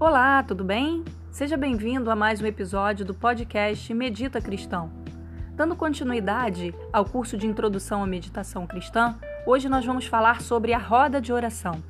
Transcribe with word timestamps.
Olá, 0.00 0.44
tudo 0.44 0.62
bem? 0.62 1.04
Seja 1.32 1.56
bem-vindo 1.56 2.08
a 2.08 2.14
mais 2.14 2.40
um 2.40 2.46
episódio 2.46 3.04
do 3.04 3.12
podcast 3.12 3.92
Medita 3.92 4.40
Cristão. 4.40 4.92
Dando 5.56 5.74
continuidade 5.74 6.72
ao 6.92 7.04
curso 7.04 7.36
de 7.36 7.48
Introdução 7.48 8.04
à 8.04 8.06
Meditação 8.06 8.64
Cristã, 8.64 9.18
hoje 9.44 9.68
nós 9.68 9.84
vamos 9.84 10.06
falar 10.06 10.40
sobre 10.40 10.72
a 10.72 10.78
roda 10.78 11.20
de 11.20 11.32
oração. 11.32 11.82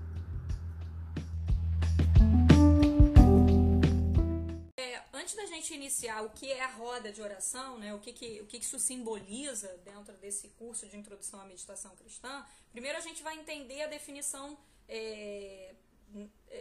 É, 4.78 5.02
antes 5.12 5.36
da 5.36 5.44
gente 5.44 5.74
iniciar 5.74 6.22
o 6.22 6.30
que 6.30 6.50
é 6.50 6.64
a 6.64 6.68
roda 6.68 7.12
de 7.12 7.20
oração, 7.20 7.78
né, 7.78 7.92
o, 7.92 7.98
que, 7.98 8.14
que, 8.14 8.40
o 8.40 8.46
que 8.46 8.56
isso 8.56 8.78
simboliza 8.78 9.68
dentro 9.84 10.14
desse 10.14 10.48
curso 10.58 10.88
de 10.88 10.96
Introdução 10.96 11.42
à 11.42 11.44
Meditação 11.44 11.94
Cristã, 11.94 12.42
primeiro 12.72 12.96
a 12.96 13.02
gente 13.02 13.22
vai 13.22 13.38
entender 13.38 13.82
a 13.82 13.86
definição 13.86 14.56
é, 14.88 15.74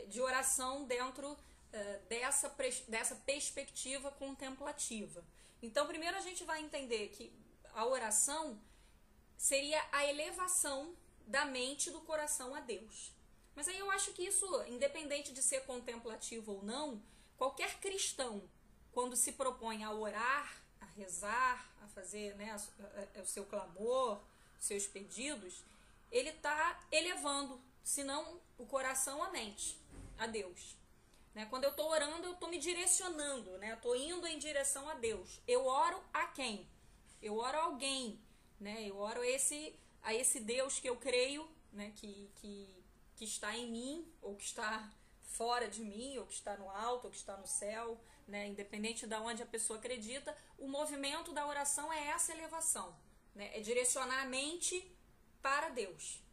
de 0.10 0.22
oração 0.22 0.86
dentro 0.86 1.32
uh, 1.32 1.38
dessa, 2.08 2.54
dessa 2.88 3.16
perspectiva 3.16 4.12
contemplativa. 4.12 5.24
Então, 5.62 5.88
primeiro 5.88 6.18
a 6.18 6.22
gente 6.22 6.44
vai 6.44 6.62
entender 6.62 7.10
que 7.10 7.32
a 7.74 7.86
oração 7.86 8.60
seria 9.38 9.84
a 9.92 10.06
elevação 10.06 10.96
da 11.26 11.46
mente 11.46 11.92
do 11.92 12.02
coração 12.02 12.56
a 12.56 12.60
Deus. 12.60 13.12
Mas 13.56 13.68
aí 13.68 13.78
eu 13.78 13.90
acho 13.92 14.14
que 14.14 14.24
isso, 14.24 14.46
independente 14.68 15.32
de 15.32 15.42
ser 15.42 15.62
contemplativo 15.66 16.54
ou 16.54 16.64
não, 16.64 17.02
qualquer 17.38 17.80
cristão, 17.80 18.42
quando 18.92 19.16
se 19.16 19.32
propõe 19.32 19.84
a 19.84 19.92
orar, 19.92 20.62
a 20.80 20.86
rezar, 20.86 21.68
a 21.84 21.88
fazer 21.88 22.36
né, 22.36 22.56
o 23.22 23.26
seu 23.26 23.46
clamor, 23.46 24.20
seus 24.60 24.88
pedidos, 24.88 25.64
ele 26.12 26.30
está 26.30 26.80
elevando 26.92 27.60
senão 27.88 28.42
o 28.58 28.66
coração, 28.66 29.24
a 29.24 29.30
mente, 29.30 29.80
a 30.18 30.28
Deus. 30.28 30.76
Né? 31.34 31.46
Quando 31.46 31.64
eu 31.64 31.70
estou 31.70 31.90
orando, 31.90 32.28
eu 32.28 32.34
estou 32.34 32.50
me 32.50 32.60
direcionando, 32.60 33.58
né? 33.60 33.74
Estou 33.74 33.96
indo 33.96 34.28
em 34.28 34.38
direção 34.38 34.90
a 34.90 34.96
Deus. 34.96 35.40
Eu 35.48 35.66
oro 35.66 36.04
a 36.14 36.28
quem? 36.28 36.68
Eu 37.22 37.38
oro 37.38 37.58
a 37.58 37.64
alguém, 37.64 38.20
né? 38.60 38.84
Eu 38.84 38.98
oro 38.98 39.22
a 39.22 39.28
esse, 39.28 39.74
a 40.04 40.14
esse 40.14 40.42
Deus 40.42 40.80
que 40.80 40.90
eu 40.90 40.98
creio, 40.98 41.50
né? 41.72 41.94
Que, 41.96 42.30
que, 42.36 42.84
que 43.16 43.24
está 43.24 43.56
em 43.56 43.72
mim, 43.72 44.14
ou 44.22 44.36
que 44.36 44.44
está 44.44 44.92
fora 45.22 45.70
de 45.70 45.82
mim, 45.82 46.18
ou 46.18 46.26
que 46.26 46.34
está 46.34 46.58
no 46.58 46.70
alto, 46.70 47.06
ou 47.06 47.12
que 47.12 47.18
está 47.18 47.38
no 47.38 47.48
céu, 47.48 47.98
né? 48.28 48.48
Independente 48.48 49.08
de 49.08 49.16
onde 49.16 49.42
a 49.42 49.46
pessoa 49.46 49.80
acredita, 49.80 50.36
o 50.58 50.68
movimento 50.68 51.32
da 51.32 51.48
oração 51.48 51.94
é 51.94 52.08
essa 52.08 52.34
elevação, 52.34 52.94
né? 53.34 53.58
É 53.58 53.62
direcionar 53.62 54.24
a 54.24 54.26
mente 54.26 54.92
para 55.42 55.70
Deus. 55.70 56.27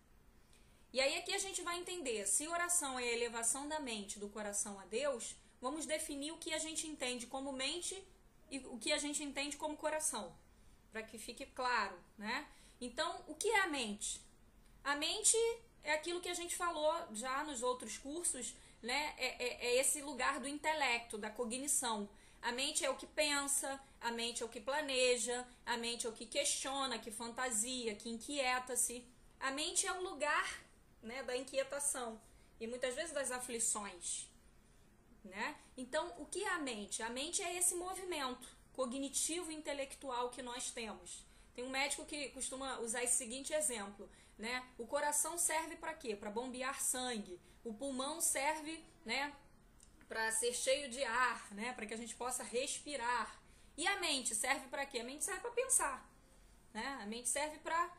E 0.94 1.00
aí 1.00 1.18
aqui 1.18 1.34
a 1.34 1.38
gente 1.38 1.60
vai 1.60 1.76
entender, 1.76 2.24
se 2.24 2.46
oração 2.46 2.96
é 3.00 3.02
a 3.02 3.12
elevação 3.12 3.66
da 3.66 3.80
mente 3.80 4.16
do 4.16 4.28
coração 4.28 4.78
a 4.78 4.84
Deus, 4.84 5.34
vamos 5.60 5.86
definir 5.86 6.30
o 6.30 6.38
que 6.38 6.54
a 6.54 6.58
gente 6.60 6.86
entende 6.86 7.26
como 7.26 7.50
mente 7.52 8.00
e 8.48 8.58
o 8.58 8.78
que 8.78 8.92
a 8.92 8.98
gente 8.98 9.20
entende 9.20 9.56
como 9.56 9.76
coração, 9.76 10.32
para 10.92 11.02
que 11.02 11.18
fique 11.18 11.46
claro, 11.46 11.98
né? 12.16 12.46
Então, 12.80 13.24
o 13.26 13.34
que 13.34 13.48
é 13.48 13.62
a 13.62 13.66
mente? 13.66 14.20
A 14.84 14.94
mente 14.94 15.36
é 15.82 15.94
aquilo 15.94 16.20
que 16.20 16.28
a 16.28 16.34
gente 16.34 16.54
falou 16.54 16.94
já 17.12 17.42
nos 17.42 17.60
outros 17.60 17.98
cursos, 17.98 18.54
né? 18.80 19.14
É, 19.18 19.26
é, 19.44 19.66
é 19.66 19.80
esse 19.80 20.00
lugar 20.00 20.38
do 20.38 20.46
intelecto, 20.46 21.18
da 21.18 21.28
cognição. 21.28 22.08
A 22.40 22.52
mente 22.52 22.84
é 22.84 22.90
o 22.90 22.94
que 22.94 23.06
pensa, 23.08 23.80
a 24.00 24.12
mente 24.12 24.44
é 24.44 24.46
o 24.46 24.48
que 24.48 24.60
planeja, 24.60 25.44
a 25.66 25.76
mente 25.76 26.06
é 26.06 26.08
o 26.08 26.12
que 26.12 26.24
questiona, 26.24 27.00
que 27.00 27.10
fantasia, 27.10 27.96
que 27.96 28.08
inquieta-se. 28.08 29.04
A 29.40 29.50
mente 29.50 29.88
é 29.88 29.92
o 29.92 30.00
lugar 30.00 30.63
né, 31.05 31.22
da 31.22 31.36
inquietação 31.36 32.20
e 32.58 32.66
muitas 32.66 32.94
vezes 32.94 33.12
das 33.12 33.30
aflições, 33.30 34.27
né? 35.24 35.56
Então, 35.77 36.14
o 36.19 36.27
que 36.27 36.42
é 36.42 36.48
a 36.50 36.58
mente? 36.58 37.02
A 37.02 37.11
mente 37.11 37.42
é 37.42 37.56
esse 37.56 37.74
movimento 37.74 38.48
cognitivo 38.73 39.51
e 39.51 39.55
intelectual 39.55 40.30
que 40.30 40.42
nós 40.42 40.70
temos. 40.70 41.24
Tem 41.55 41.64
um 41.64 41.70
médico 41.70 42.05
que 42.05 42.30
costuma 42.30 42.78
usar 42.80 43.02
esse 43.05 43.17
seguinte 43.17 43.52
exemplo, 43.52 44.11
né? 44.36 44.67
O 44.77 44.86
coração 44.86 45.39
serve 45.39 45.77
para 45.77 45.95
quê? 45.95 46.17
Para 46.17 46.30
bombear 46.30 46.80
sangue. 46.80 47.40
O 47.62 47.73
pulmão 47.73 48.20
serve, 48.20 48.84
né, 49.05 49.34
para 50.08 50.30
ser 50.33 50.52
cheio 50.52 50.90
de 50.90 51.02
ar, 51.02 51.51
né, 51.55 51.73
para 51.73 51.86
que 51.86 51.95
a 51.95 51.96
gente 51.96 52.14
possa 52.14 52.42
respirar. 52.42 53.40
E 53.77 53.86
a 53.86 53.98
mente 54.01 54.34
serve 54.34 54.68
para 54.68 54.84
quê? 54.84 55.01
A 55.01 55.05
mente 55.05 55.24
serve 55.24 55.40
para 55.40 55.51
pensar, 55.51 56.08
né? 56.73 56.98
A 57.02 57.07
mente 57.07 57.28
serve 57.28 57.58
para 57.58 57.90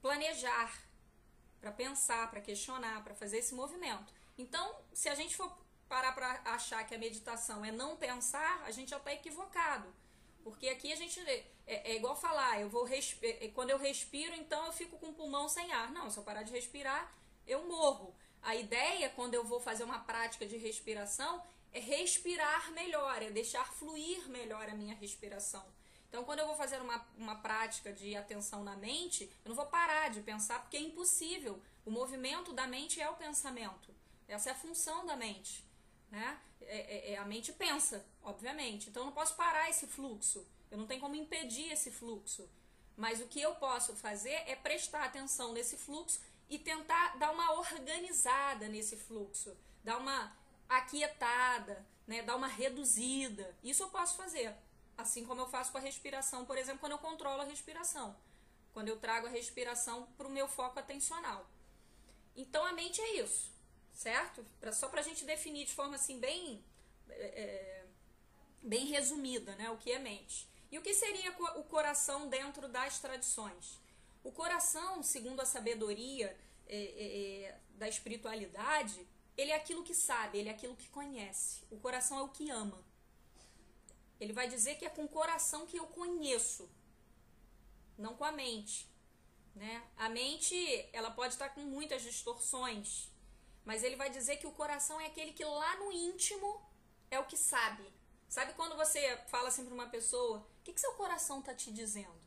planejar, 0.00 0.87
para 1.60 1.72
pensar, 1.72 2.30
para 2.30 2.40
questionar, 2.40 3.02
para 3.02 3.14
fazer 3.14 3.38
esse 3.38 3.54
movimento. 3.54 4.12
Então, 4.36 4.76
se 4.92 5.08
a 5.08 5.14
gente 5.14 5.36
for 5.36 5.52
parar 5.88 6.12
para 6.12 6.40
achar 6.44 6.86
que 6.86 6.94
a 6.94 6.98
meditação 6.98 7.64
é 7.64 7.72
não 7.72 7.96
pensar, 7.96 8.62
a 8.64 8.70
gente 8.70 8.90
já 8.90 8.98
está 8.98 9.12
equivocado. 9.12 9.92
Porque 10.44 10.68
aqui 10.68 10.92
a 10.92 10.96
gente 10.96 11.20
é, 11.20 11.44
é 11.66 11.96
igual 11.96 12.16
falar, 12.16 12.60
eu 12.60 12.68
vou 12.68 12.86
é, 12.88 13.00
é, 13.22 13.48
quando 13.48 13.70
eu 13.70 13.78
respiro, 13.78 14.34
então 14.34 14.66
eu 14.66 14.72
fico 14.72 14.98
com 14.98 15.08
o 15.08 15.14
pulmão 15.14 15.48
sem 15.48 15.72
ar. 15.72 15.90
Não, 15.90 16.10
se 16.10 16.18
eu 16.18 16.22
parar 16.22 16.42
de 16.42 16.52
respirar, 16.52 17.12
eu 17.46 17.66
morro. 17.66 18.14
A 18.40 18.54
ideia, 18.54 19.10
quando 19.10 19.34
eu 19.34 19.44
vou 19.44 19.60
fazer 19.60 19.84
uma 19.84 19.98
prática 19.98 20.46
de 20.46 20.56
respiração, 20.56 21.42
é 21.72 21.80
respirar 21.80 22.70
melhor, 22.72 23.22
é 23.22 23.30
deixar 23.30 23.70
fluir 23.72 24.28
melhor 24.28 24.68
a 24.68 24.74
minha 24.74 24.94
respiração. 24.94 25.64
Então, 26.08 26.24
quando 26.24 26.38
eu 26.38 26.46
vou 26.46 26.56
fazer 26.56 26.80
uma, 26.80 27.06
uma 27.16 27.36
prática 27.36 27.92
de 27.92 28.16
atenção 28.16 28.64
na 28.64 28.74
mente, 28.76 29.24
eu 29.44 29.50
não 29.50 29.54
vou 29.56 29.66
parar 29.66 30.08
de 30.08 30.20
pensar, 30.20 30.60
porque 30.60 30.76
é 30.76 30.80
impossível. 30.80 31.62
O 31.84 31.90
movimento 31.90 32.52
da 32.52 32.66
mente 32.66 33.00
é 33.00 33.08
o 33.08 33.16
pensamento. 33.16 33.94
Essa 34.26 34.50
é 34.50 34.52
a 34.52 34.56
função 34.56 35.04
da 35.04 35.16
mente. 35.16 35.64
Né? 36.10 36.38
É, 36.62 36.78
é, 36.78 37.12
é, 37.12 37.16
a 37.18 37.24
mente 37.24 37.52
pensa, 37.52 38.04
obviamente. 38.22 38.88
Então, 38.88 39.02
eu 39.02 39.06
não 39.06 39.12
posso 39.12 39.36
parar 39.36 39.68
esse 39.68 39.86
fluxo. 39.86 40.46
Eu 40.70 40.78
não 40.78 40.86
tenho 40.86 41.00
como 41.00 41.14
impedir 41.14 41.72
esse 41.72 41.90
fluxo. 41.90 42.48
Mas 42.96 43.20
o 43.20 43.26
que 43.26 43.40
eu 43.40 43.54
posso 43.56 43.94
fazer 43.94 44.42
é 44.46 44.56
prestar 44.56 45.04
atenção 45.04 45.52
nesse 45.52 45.76
fluxo 45.76 46.20
e 46.48 46.58
tentar 46.58 47.16
dar 47.18 47.30
uma 47.30 47.52
organizada 47.52 48.66
nesse 48.66 48.96
fluxo, 48.96 49.56
dar 49.84 49.98
uma 49.98 50.34
aquietada, 50.68 51.86
né, 52.06 52.22
dar 52.22 52.36
uma 52.36 52.48
reduzida. 52.48 53.54
Isso 53.62 53.82
eu 53.82 53.88
posso 53.88 54.16
fazer. 54.16 54.54
Assim 54.98 55.24
como 55.24 55.40
eu 55.40 55.48
faço 55.48 55.70
com 55.70 55.78
a 55.78 55.80
respiração, 55.80 56.44
por 56.44 56.58
exemplo, 56.58 56.80
quando 56.80 56.92
eu 56.92 56.98
controlo 56.98 57.42
a 57.42 57.44
respiração. 57.44 58.16
Quando 58.74 58.88
eu 58.88 58.98
trago 58.98 59.28
a 59.28 59.30
respiração 59.30 60.06
para 60.16 60.26
o 60.26 60.30
meu 60.30 60.48
foco 60.48 60.78
atencional. 60.80 61.48
Então 62.36 62.64
a 62.64 62.72
mente 62.72 63.00
é 63.00 63.20
isso, 63.20 63.50
certo? 63.92 64.44
Pra, 64.60 64.72
só 64.72 64.88
para 64.88 65.00
a 65.00 65.04
gente 65.04 65.24
definir 65.24 65.66
de 65.66 65.72
forma 65.72 65.94
assim 65.94 66.18
bem, 66.18 66.64
é, 67.08 67.14
é, 67.14 67.84
bem 68.60 68.86
resumida, 68.86 69.54
né? 69.54 69.70
O 69.70 69.76
que 69.76 69.92
é 69.92 70.00
mente. 70.00 70.48
E 70.70 70.78
o 70.78 70.82
que 70.82 70.92
seria 70.92 71.30
o 71.56 71.64
coração 71.64 72.28
dentro 72.28 72.68
das 72.68 72.98
tradições? 72.98 73.80
O 74.22 74.32
coração, 74.32 75.02
segundo 75.02 75.40
a 75.40 75.46
sabedoria 75.46 76.36
é, 76.66 76.76
é, 76.76 77.44
é, 77.44 77.60
da 77.76 77.88
espiritualidade, 77.88 79.06
ele 79.36 79.52
é 79.52 79.54
aquilo 79.54 79.84
que 79.84 79.94
sabe, 79.94 80.38
ele 80.38 80.48
é 80.48 80.52
aquilo 80.52 80.76
que 80.76 80.88
conhece. 80.88 81.62
O 81.70 81.78
coração 81.78 82.18
é 82.18 82.22
o 82.22 82.28
que 82.28 82.50
ama. 82.50 82.84
Ele 84.20 84.32
vai 84.32 84.48
dizer 84.48 84.76
que 84.76 84.84
é 84.84 84.90
com 84.90 85.04
o 85.04 85.08
coração 85.08 85.66
que 85.66 85.76
eu 85.76 85.86
conheço, 85.86 86.68
não 87.96 88.14
com 88.14 88.24
a 88.24 88.32
mente. 88.32 88.88
Né? 89.54 89.82
A 89.96 90.08
mente 90.08 90.88
ela 90.92 91.10
pode 91.10 91.34
estar 91.34 91.50
com 91.50 91.60
muitas 91.60 92.02
distorções, 92.02 93.10
mas 93.64 93.82
ele 93.82 93.96
vai 93.96 94.10
dizer 94.10 94.36
que 94.36 94.46
o 94.46 94.52
coração 94.52 95.00
é 95.00 95.06
aquele 95.06 95.32
que 95.32 95.44
lá 95.44 95.76
no 95.76 95.92
íntimo 95.92 96.62
é 97.10 97.18
o 97.18 97.24
que 97.24 97.36
sabe. 97.36 97.84
Sabe 98.28 98.52
quando 98.54 98.76
você 98.76 99.16
fala 99.28 99.48
assim 99.48 99.64
para 99.64 99.74
uma 99.74 99.88
pessoa, 99.88 100.38
o 100.38 100.62
que, 100.62 100.72
que 100.72 100.80
seu 100.80 100.92
coração 100.92 101.40
está 101.40 101.54
te 101.54 101.72
dizendo? 101.72 102.20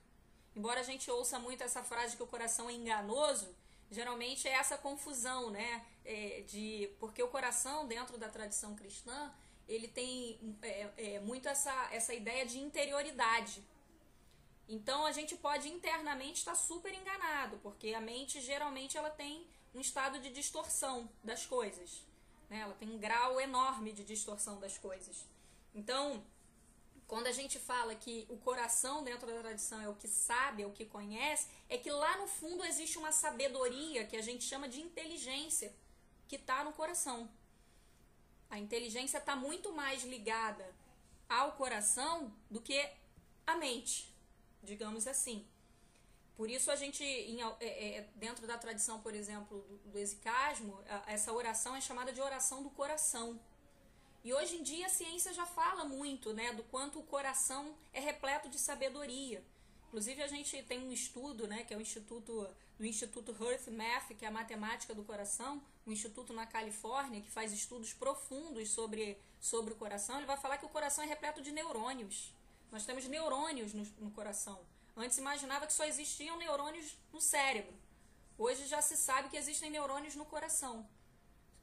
Embora 0.55 0.81
a 0.81 0.83
gente 0.83 1.09
ouça 1.09 1.39
muito 1.39 1.63
essa 1.63 1.83
frase 1.83 2.17
que 2.17 2.23
o 2.23 2.27
coração 2.27 2.69
é 2.69 2.73
enganoso, 2.73 3.55
geralmente 3.89 4.47
é 4.47 4.51
essa 4.51 4.77
confusão, 4.77 5.49
né? 5.49 5.85
É, 6.03 6.41
de 6.41 6.89
porque 6.99 7.21
o 7.21 7.27
coração 7.27 7.87
dentro 7.87 8.17
da 8.17 8.27
tradição 8.27 8.75
cristã 8.75 9.33
ele 9.73 9.87
tem 9.87 10.57
é, 10.61 10.89
é, 10.97 11.19
muito 11.19 11.47
essa, 11.47 11.73
essa 11.91 12.13
ideia 12.13 12.45
de 12.45 12.59
interioridade. 12.59 13.63
Então 14.67 15.05
a 15.05 15.11
gente 15.11 15.35
pode 15.35 15.69
internamente 15.69 16.39
estar 16.39 16.55
super 16.55 16.93
enganado, 16.93 17.57
porque 17.63 17.93
a 17.93 18.01
mente 18.01 18.41
geralmente 18.41 18.97
ela 18.97 19.09
tem 19.09 19.47
um 19.73 19.79
estado 19.79 20.19
de 20.19 20.29
distorção 20.29 21.09
das 21.23 21.45
coisas. 21.45 22.03
Né? 22.49 22.59
Ela 22.59 22.73
tem 22.73 22.89
um 22.89 22.97
grau 22.97 23.39
enorme 23.39 23.93
de 23.93 24.03
distorção 24.03 24.59
das 24.59 24.77
coisas. 24.77 25.25
Então, 25.73 26.21
quando 27.07 27.27
a 27.27 27.31
gente 27.31 27.57
fala 27.57 27.95
que 27.95 28.25
o 28.29 28.37
coração 28.37 29.03
dentro 29.03 29.25
da 29.25 29.39
tradição 29.39 29.81
é 29.81 29.87
o 29.87 29.95
que 29.95 30.07
sabe, 30.07 30.63
é 30.63 30.65
o 30.65 30.71
que 30.71 30.85
conhece, 30.85 31.47
é 31.69 31.77
que 31.77 31.89
lá 31.89 32.17
no 32.17 32.27
fundo 32.27 32.63
existe 32.65 32.97
uma 32.97 33.13
sabedoria 33.13 34.05
que 34.05 34.17
a 34.17 34.21
gente 34.21 34.43
chama 34.43 34.67
de 34.67 34.81
inteligência 34.81 35.73
que 36.27 36.35
está 36.35 36.63
no 36.63 36.73
coração. 36.73 37.29
A 38.51 38.59
inteligência 38.59 39.17
está 39.17 39.35
muito 39.35 39.71
mais 39.71 40.03
ligada 40.03 40.75
ao 41.27 41.53
coração 41.53 42.31
do 42.49 42.61
que 42.61 42.77
à 43.47 43.55
mente, 43.55 44.13
digamos 44.61 45.07
assim. 45.07 45.47
Por 46.35 46.49
isso 46.49 46.69
a 46.69 46.75
gente, 46.75 47.01
em, 47.03 47.41
é, 47.41 47.55
é, 47.61 48.09
dentro 48.15 48.45
da 48.45 48.57
tradição, 48.57 48.99
por 48.99 49.15
exemplo, 49.15 49.61
do, 49.61 49.91
do 49.91 49.97
exicasmo, 49.97 50.83
essa 51.07 51.31
oração 51.31 51.75
é 51.75 51.81
chamada 51.81 52.11
de 52.11 52.19
oração 52.19 52.61
do 52.61 52.69
coração. 52.69 53.39
E 54.21 54.33
hoje 54.33 54.57
em 54.57 54.63
dia 54.63 54.87
a 54.87 54.89
ciência 54.89 55.33
já 55.33 55.45
fala 55.45 55.85
muito, 55.85 56.33
né, 56.33 56.51
do 56.51 56.63
quanto 56.63 56.99
o 56.99 57.03
coração 57.03 57.73
é 57.93 58.01
repleto 58.01 58.49
de 58.49 58.59
sabedoria. 58.59 59.43
Inclusive 59.87 60.21
a 60.21 60.27
gente 60.27 60.61
tem 60.63 60.79
um 60.79 60.91
estudo, 60.91 61.47
né, 61.47 61.63
que 61.63 61.73
é 61.73 61.77
o 61.77 61.81
instituto 61.81 62.47
do 62.81 62.87
Instituto 62.87 63.31
Earth 63.39 63.67
Math, 63.67 64.17
que 64.17 64.25
é 64.25 64.27
a 64.27 64.31
matemática 64.31 64.95
do 64.95 65.03
coração, 65.03 65.61
um 65.85 65.91
instituto 65.91 66.33
na 66.33 66.47
Califórnia 66.47 67.21
que 67.21 67.29
faz 67.29 67.53
estudos 67.53 67.93
profundos 67.93 68.71
sobre, 68.71 69.19
sobre 69.39 69.73
o 69.73 69.75
coração. 69.75 70.17
Ele 70.17 70.25
vai 70.25 70.35
falar 70.35 70.57
que 70.57 70.65
o 70.65 70.69
coração 70.69 71.03
é 71.03 71.07
repleto 71.07 71.43
de 71.43 71.51
neurônios. 71.51 72.33
Nós 72.71 72.83
temos 72.83 73.05
neurônios 73.05 73.71
no, 73.71 73.83
no 73.99 74.09
coração. 74.09 74.59
Antes 74.97 75.19
imaginava 75.19 75.67
que 75.67 75.73
só 75.73 75.85
existiam 75.85 76.37
neurônios 76.37 76.97
no 77.13 77.21
cérebro. 77.21 77.71
Hoje 78.35 78.65
já 78.65 78.81
se 78.81 78.97
sabe 78.97 79.29
que 79.29 79.37
existem 79.37 79.69
neurônios 79.69 80.15
no 80.15 80.25
coração. 80.25 80.89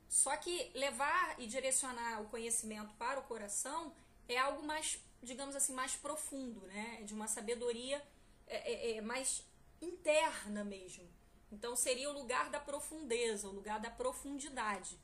Só 0.08 0.36
que 0.36 0.70
levar 0.72 1.34
e 1.40 1.48
direcionar 1.48 2.22
o 2.22 2.28
conhecimento 2.28 2.94
para 2.94 3.18
o 3.18 3.24
coração 3.24 3.92
é 4.28 4.38
algo 4.38 4.64
mais, 4.64 5.00
digamos 5.20 5.56
assim, 5.56 5.72
mais 5.72 5.96
profundo, 5.96 6.60
né? 6.68 7.02
De 7.02 7.12
uma 7.12 7.26
sabedoria 7.26 8.00
é, 8.46 8.92
é, 8.92 8.96
é 8.98 9.00
mais 9.00 9.42
interna 9.80 10.64
mesmo. 10.64 11.08
Então 11.50 11.74
seria 11.74 12.10
o 12.10 12.12
lugar 12.12 12.50
da 12.50 12.60
profundeza, 12.60 13.48
o 13.48 13.52
lugar 13.52 13.80
da 13.80 13.90
profundidade. 13.90 14.98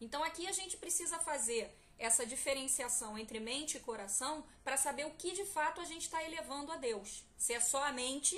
Então 0.00 0.22
aqui 0.24 0.46
a 0.46 0.52
gente 0.52 0.76
precisa 0.76 1.18
fazer 1.18 1.70
essa 1.98 2.26
diferenciação 2.26 3.16
entre 3.18 3.38
mente 3.38 3.76
e 3.76 3.80
coração 3.80 4.44
para 4.62 4.76
saber 4.76 5.06
o 5.06 5.12
que 5.12 5.32
de 5.32 5.44
fato 5.44 5.80
a 5.80 5.84
gente 5.84 6.02
está 6.02 6.22
elevando 6.22 6.72
a 6.72 6.76
Deus. 6.76 7.24
Se 7.36 7.52
é 7.52 7.60
só 7.60 7.84
a 7.84 7.92
mente 7.92 8.36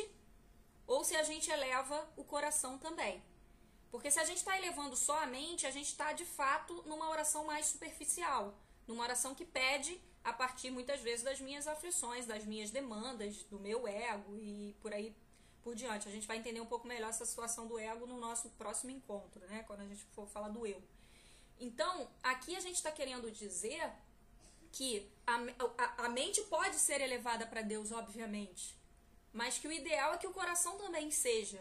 ou 0.86 1.04
se 1.04 1.16
a 1.16 1.22
gente 1.22 1.50
eleva 1.50 2.08
o 2.16 2.24
coração 2.24 2.78
também. 2.78 3.22
Porque 3.90 4.10
se 4.10 4.20
a 4.20 4.24
gente 4.24 4.38
está 4.38 4.56
elevando 4.58 4.96
só 4.96 5.22
a 5.22 5.26
mente, 5.26 5.66
a 5.66 5.70
gente 5.70 5.86
está 5.86 6.12
de 6.12 6.24
fato 6.24 6.82
numa 6.86 7.08
oração 7.08 7.44
mais 7.44 7.66
superficial, 7.66 8.58
numa 8.86 9.02
oração 9.02 9.34
que 9.34 9.44
pede 9.44 10.00
a 10.22 10.32
partir 10.32 10.70
muitas 10.70 11.00
vezes 11.00 11.24
das 11.24 11.40
minhas 11.40 11.66
aflições, 11.66 12.26
das 12.26 12.44
minhas 12.44 12.70
demandas, 12.70 13.44
do 13.44 13.58
meu 13.58 13.86
ego 13.86 14.36
e 14.38 14.76
por 14.80 14.92
aí 14.92 15.14
por 15.66 15.74
diante. 15.74 16.08
A 16.08 16.12
gente 16.12 16.28
vai 16.28 16.36
entender 16.36 16.60
um 16.60 16.72
pouco 16.72 16.86
melhor 16.86 17.10
essa 17.10 17.26
situação 17.26 17.66
do 17.66 17.76
ego 17.76 18.06
no 18.06 18.20
nosso 18.20 18.50
próximo 18.50 18.92
encontro, 18.92 19.44
né? 19.48 19.64
Quando 19.66 19.80
a 19.80 19.84
gente 19.84 20.04
for 20.14 20.28
falar 20.28 20.48
do 20.48 20.64
eu. 20.64 20.80
Então, 21.58 22.08
aqui 22.22 22.54
a 22.54 22.60
gente 22.60 22.76
está 22.76 22.92
querendo 22.92 23.28
dizer 23.32 23.84
que 24.70 25.10
a, 25.26 25.36
a, 25.76 26.04
a 26.04 26.08
mente 26.08 26.40
pode 26.42 26.76
ser 26.76 27.00
elevada 27.00 27.44
para 27.48 27.62
Deus, 27.62 27.90
obviamente, 27.90 28.78
mas 29.32 29.58
que 29.58 29.66
o 29.66 29.72
ideal 29.72 30.14
é 30.14 30.18
que 30.18 30.28
o 30.28 30.32
coração 30.32 30.78
também 30.78 31.10
seja. 31.10 31.60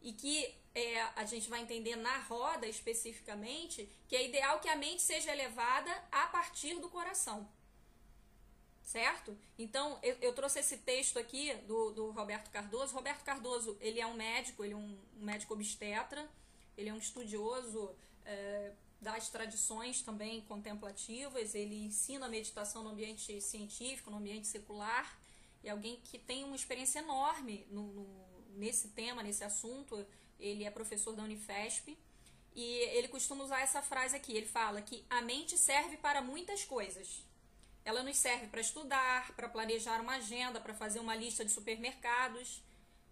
E 0.00 0.12
que 0.12 0.54
é, 0.72 1.00
a 1.16 1.24
gente 1.24 1.50
vai 1.50 1.60
entender 1.60 1.96
na 1.96 2.18
roda 2.18 2.68
especificamente 2.68 3.90
que 4.06 4.14
é 4.14 4.28
ideal 4.28 4.60
que 4.60 4.68
a 4.68 4.76
mente 4.76 5.02
seja 5.02 5.32
elevada 5.32 5.92
a 6.12 6.28
partir 6.28 6.76
do 6.76 6.88
coração. 6.88 7.50
Certo? 8.90 9.38
Então, 9.56 10.00
eu, 10.02 10.16
eu 10.20 10.32
trouxe 10.32 10.58
esse 10.58 10.78
texto 10.78 11.16
aqui 11.16 11.54
do, 11.68 11.92
do 11.92 12.10
Roberto 12.10 12.50
Cardoso. 12.50 12.92
Roberto 12.92 13.22
Cardoso, 13.22 13.78
ele 13.80 14.00
é 14.00 14.06
um 14.06 14.14
médico, 14.14 14.64
ele 14.64 14.74
é 14.74 14.76
um, 14.76 14.98
um 15.16 15.24
médico 15.24 15.54
obstetra, 15.54 16.28
ele 16.76 16.88
é 16.88 16.92
um 16.92 16.96
estudioso 16.98 17.94
é, 18.24 18.72
das 19.00 19.28
tradições 19.28 20.02
também 20.02 20.40
contemplativas, 20.40 21.54
ele 21.54 21.84
ensina 21.84 22.28
meditação 22.28 22.82
no 22.82 22.90
ambiente 22.90 23.40
científico, 23.40 24.10
no 24.10 24.16
ambiente 24.16 24.48
secular, 24.48 25.16
e 25.62 25.68
alguém 25.68 26.00
que 26.02 26.18
tem 26.18 26.42
uma 26.42 26.56
experiência 26.56 26.98
enorme 26.98 27.68
no, 27.70 27.92
no, 27.92 28.24
nesse 28.56 28.88
tema, 28.88 29.22
nesse 29.22 29.44
assunto. 29.44 30.04
Ele 30.40 30.64
é 30.64 30.70
professor 30.70 31.14
da 31.14 31.22
Unifesp 31.22 31.96
e 32.56 32.64
ele 32.96 33.06
costuma 33.06 33.44
usar 33.44 33.60
essa 33.60 33.82
frase 33.82 34.16
aqui. 34.16 34.36
Ele 34.36 34.46
fala 34.46 34.82
que 34.82 35.04
a 35.08 35.22
mente 35.22 35.56
serve 35.56 35.96
para 35.96 36.20
muitas 36.20 36.64
coisas. 36.64 37.29
Ela 37.84 38.02
nos 38.02 38.16
serve 38.16 38.46
para 38.46 38.60
estudar, 38.60 39.32
para 39.32 39.48
planejar 39.48 40.00
uma 40.00 40.16
agenda, 40.16 40.60
para 40.60 40.74
fazer 40.74 41.00
uma 41.00 41.14
lista 41.14 41.44
de 41.44 41.50
supermercados, 41.50 42.62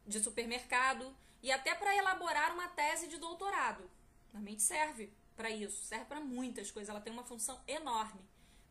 de 0.07 0.21
supermercado 0.21 1.15
e 1.43 1.51
até 1.51 1.75
para 1.75 1.97
elaborar 1.97 2.53
uma 2.53 2.69
tese 2.69 3.09
de 3.09 3.17
doutorado. 3.17 3.89
A 4.35 4.39
mente 4.39 4.63
serve 4.63 5.13
para 5.37 5.51
isso, 5.51 5.85
serve 5.85 6.05
para 6.07 6.21
muitas 6.21 6.71
coisas, 6.71 6.89
ela 6.89 7.01
tem 7.01 7.13
uma 7.13 7.25
função 7.25 7.61
enorme. 7.67 8.21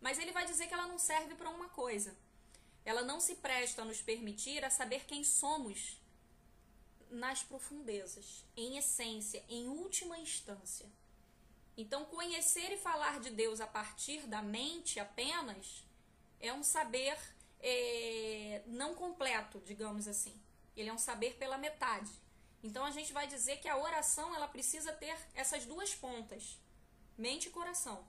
Mas 0.01 0.19
ele 0.19 0.31
vai 0.31 0.45
dizer 0.45 0.67
que 0.67 0.73
ela 0.73 0.87
não 0.87 0.99
serve 0.99 1.33
para 1.35 1.49
uma 1.49 1.69
coisa. 1.69 2.15
Ela 2.85 3.01
não 3.01 3.19
se 3.19 3.35
presta 3.35 3.81
a 3.81 3.85
nos 3.85 4.01
permitir 4.01 4.63
a 4.63 4.69
saber 4.69 5.05
quem 5.05 5.23
somos 5.23 5.99
nas 7.09 7.41
profundezas, 7.41 8.45
em 8.55 8.77
essência, 8.77 9.43
em 9.49 9.67
última 9.67 10.17
instância. 10.19 10.85
Então, 11.75 12.05
conhecer 12.05 12.71
e 12.71 12.77
falar 12.77 13.19
de 13.19 13.29
Deus 13.29 13.61
a 13.61 13.67
partir 13.67 14.27
da 14.27 14.41
mente 14.41 14.99
apenas 14.99 15.83
é 16.39 16.53
um 16.53 16.63
saber 16.63 17.17
é, 17.59 18.61
não 18.67 18.95
completo, 18.95 19.61
digamos 19.65 20.07
assim. 20.07 20.39
Ele 20.75 20.89
é 20.89 20.93
um 20.93 20.97
saber 20.97 21.35
pela 21.35 21.57
metade. 21.57 22.11
Então, 22.63 22.83
a 22.85 22.91
gente 22.91 23.13
vai 23.13 23.27
dizer 23.27 23.57
que 23.57 23.67
a 23.67 23.77
oração 23.77 24.35
ela 24.35 24.47
precisa 24.47 24.91
ter 24.91 25.15
essas 25.33 25.65
duas 25.65 25.93
pontas, 25.93 26.59
mente 27.17 27.47
e 27.47 27.51
coração, 27.51 28.05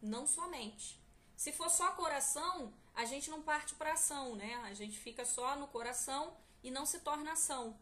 não 0.00 0.26
só 0.26 0.46
mente. 0.48 1.00
Se 1.36 1.52
for 1.52 1.68
só 1.68 1.92
coração, 1.92 2.72
a 2.94 3.04
gente 3.04 3.30
não 3.30 3.42
parte 3.42 3.74
para 3.74 3.92
ação, 3.92 4.36
né? 4.36 4.54
A 4.64 4.74
gente 4.74 4.98
fica 4.98 5.24
só 5.24 5.56
no 5.56 5.68
coração 5.68 6.34
e 6.62 6.70
não 6.70 6.86
se 6.86 7.00
torna 7.00 7.32
ação. 7.32 7.78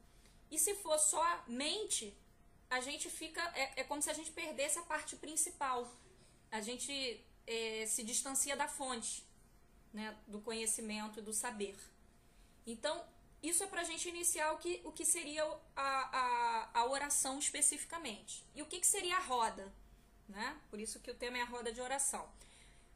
E 0.50 0.58
se 0.58 0.74
for 0.76 0.98
só 0.98 1.44
mente, 1.46 2.16
a 2.68 2.80
gente 2.80 3.08
fica. 3.08 3.40
É, 3.54 3.80
é 3.80 3.84
como 3.84 4.02
se 4.02 4.10
a 4.10 4.12
gente 4.12 4.32
perdesse 4.32 4.78
a 4.78 4.82
parte 4.82 5.16
principal. 5.16 5.88
A 6.50 6.60
gente 6.60 7.24
é, 7.46 7.86
se 7.86 8.02
distancia 8.02 8.56
da 8.56 8.68
fonte, 8.68 9.24
né, 9.94 10.14
do 10.26 10.40
conhecimento 10.40 11.20
e 11.20 11.22
do 11.22 11.32
saber. 11.32 11.78
Então, 12.66 13.02
isso 13.40 13.62
é 13.62 13.66
para 13.66 13.82
a 13.82 13.84
gente 13.84 14.08
iniciar 14.08 14.52
o 14.52 14.58
que, 14.58 14.80
o 14.84 14.90
que 14.90 15.04
seria 15.04 15.44
a, 15.76 15.82
a, 15.84 16.80
a 16.80 16.86
oração 16.86 17.38
especificamente. 17.38 18.44
E 18.54 18.60
o 18.60 18.66
que, 18.66 18.80
que 18.80 18.86
seria 18.86 19.16
a 19.16 19.20
roda? 19.20 19.72
Né? 20.28 20.60
Por 20.68 20.80
isso 20.80 20.98
que 20.98 21.10
o 21.10 21.14
tema 21.14 21.38
é 21.38 21.42
a 21.42 21.46
roda 21.46 21.72
de 21.72 21.80
oração. 21.80 22.28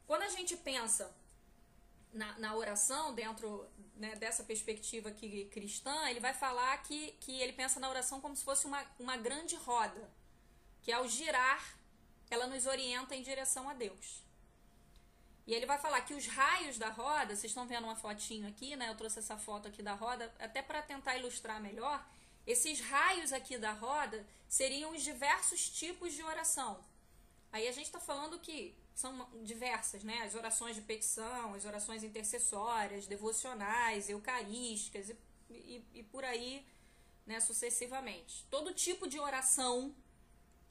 Quando 0.05 0.23
a 0.23 0.29
gente 0.29 0.57
pensa 0.57 1.15
na, 2.11 2.37
na 2.39 2.55
oração, 2.55 3.13
dentro 3.13 3.65
né, 3.95 4.15
dessa 4.15 4.43
perspectiva 4.43 5.09
aqui 5.09 5.45
cristã, 5.45 6.09
ele 6.09 6.19
vai 6.19 6.33
falar 6.33 6.75
que, 6.83 7.11
que 7.21 7.39
ele 7.39 7.53
pensa 7.53 7.79
na 7.79 7.89
oração 7.89 8.19
como 8.19 8.35
se 8.35 8.43
fosse 8.43 8.65
uma, 8.65 8.83
uma 8.99 9.15
grande 9.15 9.55
roda, 9.55 10.09
que 10.81 10.91
ao 10.91 11.07
girar, 11.07 11.77
ela 12.29 12.47
nos 12.47 12.65
orienta 12.65 13.15
em 13.15 13.21
direção 13.21 13.69
a 13.69 13.73
Deus. 13.73 14.23
E 15.49 15.53
ele 15.55 15.65
vai 15.65 15.79
falar 15.79 16.01
que 16.01 16.13
os 16.13 16.27
raios 16.27 16.77
da 16.77 16.89
roda, 16.89 17.35
vocês 17.35 17.45
estão 17.45 17.65
vendo 17.65 17.85
uma 17.85 17.95
fotinho 17.95 18.47
aqui, 18.47 18.75
né? 18.75 18.87
Eu 18.87 18.95
trouxe 18.95 19.17
essa 19.17 19.35
foto 19.35 19.67
aqui 19.67 19.81
da 19.81 19.95
roda, 19.95 20.31
até 20.37 20.61
para 20.61 20.79
tentar 20.79 21.17
ilustrar 21.17 21.59
melhor. 21.59 22.07
Esses 22.45 22.79
raios 22.79 23.33
aqui 23.33 23.57
da 23.57 23.71
roda 23.71 24.23
seriam 24.47 24.91
os 24.91 25.01
diversos 25.01 25.67
tipos 25.67 26.13
de 26.13 26.21
oração. 26.21 26.79
Aí 27.51 27.67
a 27.67 27.71
gente 27.71 27.87
está 27.87 27.99
falando 27.99 28.37
que 28.37 28.75
são 28.93 29.27
diversas, 29.41 30.03
né? 30.03 30.21
As 30.21 30.35
orações 30.35 30.75
de 30.75 30.83
petição, 30.83 31.55
as 31.55 31.65
orações 31.65 32.03
intercessórias, 32.03 33.07
devocionais, 33.07 34.07
eucarísticas 34.07 35.09
e, 35.09 35.15
e, 35.49 35.85
e 35.95 36.03
por 36.03 36.23
aí, 36.23 36.63
né, 37.25 37.39
sucessivamente. 37.39 38.45
Todo 38.51 38.71
tipo 38.71 39.07
de 39.07 39.19
oração, 39.19 39.95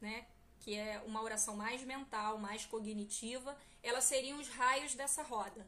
né, 0.00 0.24
que 0.60 0.76
é 0.76 1.02
uma 1.04 1.20
oração 1.20 1.56
mais 1.56 1.82
mental, 1.82 2.38
mais 2.38 2.64
cognitiva, 2.64 3.58
elas 3.88 4.04
seriam 4.04 4.38
os 4.38 4.48
raios 4.48 4.94
dessa 4.94 5.22
roda. 5.22 5.66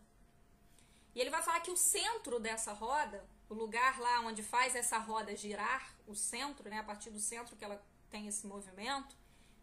E 1.15 1.21
ele 1.21 1.31
vai 1.31 1.43
falar 1.43 1.61
que 1.61 1.71
o 1.71 1.77
centro 1.77 2.39
dessa 2.39 2.73
roda, 2.73 3.27
o 3.49 3.55
lugar 3.55 3.99
lá 3.99 4.21
onde 4.21 4.43
faz 4.43 4.75
essa 4.77 4.99
roda 4.99 5.35
girar, 5.35 5.95
o 6.07 6.15
centro, 6.15 6.69
né, 6.69 6.79
a 6.79 6.85
partir 6.85 7.11
do 7.11 7.19
centro 7.19 7.57
que 7.57 7.65
ela 7.65 7.83
tem 8.11 8.29
esse 8.29 8.47
movimento, 8.47 9.17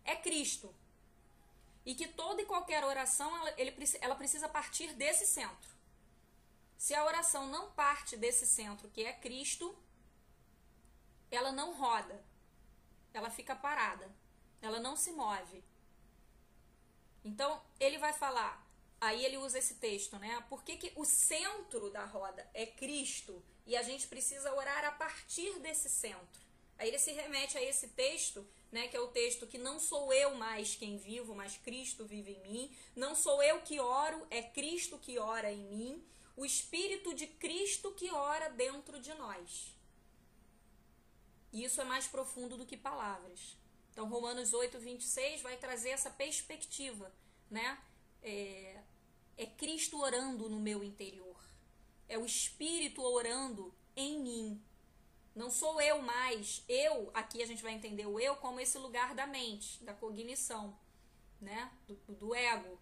é 0.04 0.16
Cristo. 0.16 0.74
E 1.86 1.96
que 1.96 2.08
toda 2.08 2.42
e 2.42 2.46
qualquer 2.46 2.84
oração 2.84 3.36
ela, 3.38 3.54
ele, 3.58 3.74
ela 4.02 4.16
precisa 4.16 4.50
partir 4.50 4.94
desse 4.94 5.26
centro. 5.26 5.70
Se 6.78 6.94
a 6.94 7.06
oração 7.06 7.48
não 7.48 7.72
parte 7.72 8.18
desse 8.18 8.46
centro, 8.46 8.90
que 8.90 9.04
é 9.04 9.14
Cristo, 9.14 9.76
ela 11.32 11.52
não 11.52 11.74
roda, 11.76 12.24
ela 13.14 13.30
fica 13.30 13.56
parada, 13.56 14.14
ela 14.62 14.80
não 14.80 14.96
se 14.96 15.12
move. 15.12 15.64
Então, 17.28 17.62
ele 17.80 17.98
vai 17.98 18.14
falar, 18.14 18.66
aí 19.02 19.26
ele 19.26 19.38
usa 19.38 19.60
esse 19.60 19.76
texto, 19.76 20.18
né? 20.18 20.44
Por 20.50 20.64
que, 20.64 20.78
que 20.78 20.94
o 20.96 21.04
centro 21.04 21.90
da 21.90 22.06
roda 22.06 22.50
é 22.54 22.66
Cristo 22.66 23.44
e 23.66 23.76
a 23.76 23.84
gente 23.84 24.08
precisa 24.08 24.54
orar 24.54 24.86
a 24.86 24.92
partir 24.92 25.60
desse 25.60 25.90
centro? 25.90 26.42
Aí 26.78 26.88
ele 26.88 27.00
se 27.00 27.12
remete 27.12 27.58
a 27.58 27.62
esse 27.62 27.90
texto 27.90 28.48
né, 28.72 28.88
que 28.88 28.98
é 28.98 29.00
o 29.00 29.08
texto 29.08 29.48
que 29.48 29.58
não 29.58 29.80
sou 29.80 30.14
eu 30.14 30.36
mais 30.36 30.76
quem 30.76 30.98
vivo, 30.98 31.34
mas 31.36 31.58
Cristo 31.58 32.06
vive 32.06 32.32
em 32.32 32.42
mim. 32.42 32.72
Não 32.96 33.16
sou 33.16 33.42
eu 33.42 33.62
que 33.62 33.80
oro, 33.80 34.26
é 34.30 34.42
Cristo 34.42 34.98
que 34.98 35.18
ora 35.18 35.52
em 35.52 35.64
mim. 35.66 36.04
O 36.36 36.46
Espírito 36.46 37.14
de 37.14 37.28
Cristo 37.28 37.92
que 37.92 38.10
ora 38.12 38.50
dentro 38.50 39.00
de 39.00 39.14
nós. 39.16 39.76
E 41.52 41.64
isso 41.64 41.82
é 41.82 41.84
mais 41.84 42.08
profundo 42.08 42.58
do 42.58 42.66
que 42.66 42.78
palavras. 42.78 43.58
Então, 43.98 44.08
Romanos 44.08 44.54
8, 44.54 44.78
26 44.78 45.42
vai 45.42 45.58
trazer 45.58 45.90
essa 45.90 46.12
perspectiva, 46.12 47.12
né? 47.50 47.80
é, 48.22 48.84
é 49.36 49.46
Cristo 49.48 50.00
orando 50.00 50.48
no 50.48 50.60
meu 50.60 50.84
interior. 50.84 51.36
É 52.08 52.16
o 52.16 52.24
Espírito 52.24 53.02
orando 53.02 53.74
em 53.96 54.20
mim. 54.20 54.64
Não 55.36 55.50
sou 55.50 55.82
eu 55.82 56.00
mais. 56.00 56.64
Eu, 56.70 57.10
aqui 57.12 57.42
a 57.42 57.48
gente 57.48 57.64
vai 57.64 57.74
entender 57.74 58.06
o 58.06 58.20
eu 58.20 58.36
como 58.36 58.60
esse 58.60 58.78
lugar 58.78 59.16
da 59.16 59.26
mente, 59.26 59.84
da 59.84 59.96
cognição, 59.96 60.78
né? 61.42 61.72
Do, 61.88 61.96
do 61.96 62.36
ego. 62.36 62.80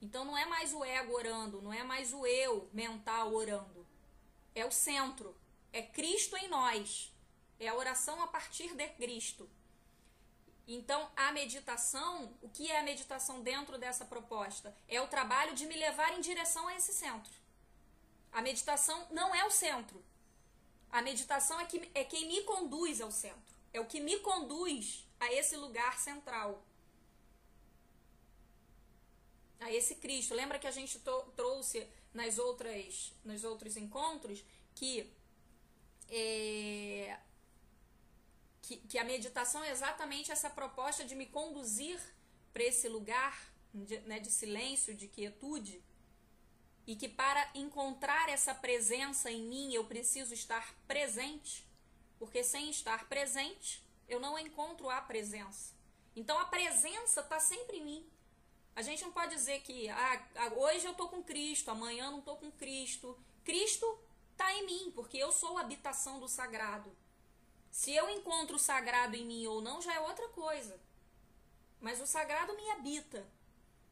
Então 0.00 0.24
não 0.24 0.38
é 0.38 0.46
mais 0.46 0.72
o 0.72 0.84
ego 0.84 1.14
orando, 1.14 1.60
não 1.60 1.72
é 1.72 1.82
mais 1.82 2.12
o 2.12 2.24
eu 2.24 2.70
mental 2.72 3.34
orando. 3.34 3.84
É 4.54 4.64
o 4.64 4.70
centro. 4.70 5.36
É 5.72 5.82
Cristo 5.82 6.36
em 6.36 6.46
nós. 6.46 7.12
É 7.58 7.66
a 7.66 7.74
oração 7.74 8.22
a 8.22 8.28
partir 8.28 8.72
de 8.76 8.88
Cristo. 8.90 9.50
Então, 10.66 11.10
a 11.14 11.30
meditação, 11.32 12.32
o 12.40 12.48
que 12.48 12.70
é 12.70 12.80
a 12.80 12.82
meditação 12.82 13.42
dentro 13.42 13.76
dessa 13.76 14.04
proposta? 14.04 14.74
É 14.88 15.00
o 15.00 15.08
trabalho 15.08 15.54
de 15.54 15.66
me 15.66 15.76
levar 15.76 16.16
em 16.16 16.20
direção 16.20 16.66
a 16.68 16.74
esse 16.74 16.92
centro. 16.92 17.32
A 18.32 18.40
meditação 18.40 19.06
não 19.10 19.34
é 19.34 19.44
o 19.44 19.50
centro. 19.50 20.02
A 20.90 21.02
meditação 21.02 21.60
é, 21.60 21.66
que, 21.66 21.90
é 21.94 22.04
quem 22.04 22.26
me 22.26 22.42
conduz 22.44 23.00
ao 23.00 23.10
centro. 23.10 23.54
É 23.72 23.80
o 23.80 23.86
que 23.86 24.00
me 24.00 24.18
conduz 24.20 25.06
a 25.20 25.32
esse 25.32 25.56
lugar 25.56 25.98
central. 25.98 26.64
A 29.60 29.70
esse 29.70 29.96
Cristo. 29.96 30.34
Lembra 30.34 30.58
que 30.58 30.66
a 30.66 30.70
gente 30.70 30.98
trouxe 31.36 31.86
nas 32.12 32.38
outras, 32.38 33.12
nos 33.24 33.44
outros 33.44 33.76
encontros 33.76 34.42
que 34.74 35.12
é, 36.08 37.18
que, 38.64 38.78
que 38.78 38.98
a 38.98 39.04
meditação 39.04 39.62
é 39.62 39.70
exatamente 39.70 40.32
essa 40.32 40.48
proposta 40.48 41.04
de 41.04 41.14
me 41.14 41.26
conduzir 41.26 42.00
para 42.52 42.62
esse 42.62 42.88
lugar 42.88 43.52
de, 43.74 43.98
né, 44.00 44.18
de 44.18 44.30
silêncio, 44.30 44.94
de 44.94 45.06
quietude, 45.06 45.84
e 46.86 46.96
que 46.96 47.08
para 47.08 47.50
encontrar 47.54 48.28
essa 48.30 48.54
presença 48.54 49.30
em 49.30 49.42
mim 49.42 49.74
eu 49.74 49.84
preciso 49.84 50.32
estar 50.32 50.74
presente, 50.86 51.66
porque 52.18 52.42
sem 52.42 52.70
estar 52.70 53.06
presente 53.06 53.82
eu 54.08 54.18
não 54.18 54.38
encontro 54.38 54.88
a 54.88 55.00
presença. 55.00 55.74
Então 56.16 56.38
a 56.38 56.46
presença 56.46 57.20
está 57.20 57.38
sempre 57.40 57.78
em 57.78 57.84
mim. 57.84 58.10
A 58.74 58.82
gente 58.82 59.02
não 59.02 59.12
pode 59.12 59.34
dizer 59.34 59.60
que 59.60 59.88
ah, 59.90 60.26
hoje 60.56 60.86
eu 60.86 60.92
estou 60.92 61.08
com 61.08 61.22
Cristo, 61.22 61.70
amanhã 61.70 62.10
não 62.10 62.20
estou 62.20 62.36
com 62.36 62.50
Cristo. 62.50 63.18
Cristo 63.44 63.86
está 64.32 64.52
em 64.54 64.66
mim, 64.66 64.92
porque 64.94 65.18
eu 65.18 65.32
sou 65.32 65.58
a 65.58 65.60
habitação 65.60 66.18
do 66.18 66.28
sagrado. 66.28 66.90
Se 67.74 67.92
eu 67.92 68.08
encontro 68.08 68.54
o 68.54 68.58
sagrado 68.60 69.16
em 69.16 69.26
mim 69.26 69.48
ou 69.48 69.60
não, 69.60 69.82
já 69.82 69.92
é 69.94 69.98
outra 69.98 70.28
coisa. 70.28 70.80
Mas 71.80 72.00
o 72.00 72.06
sagrado 72.06 72.54
me 72.54 72.70
habita. 72.70 73.26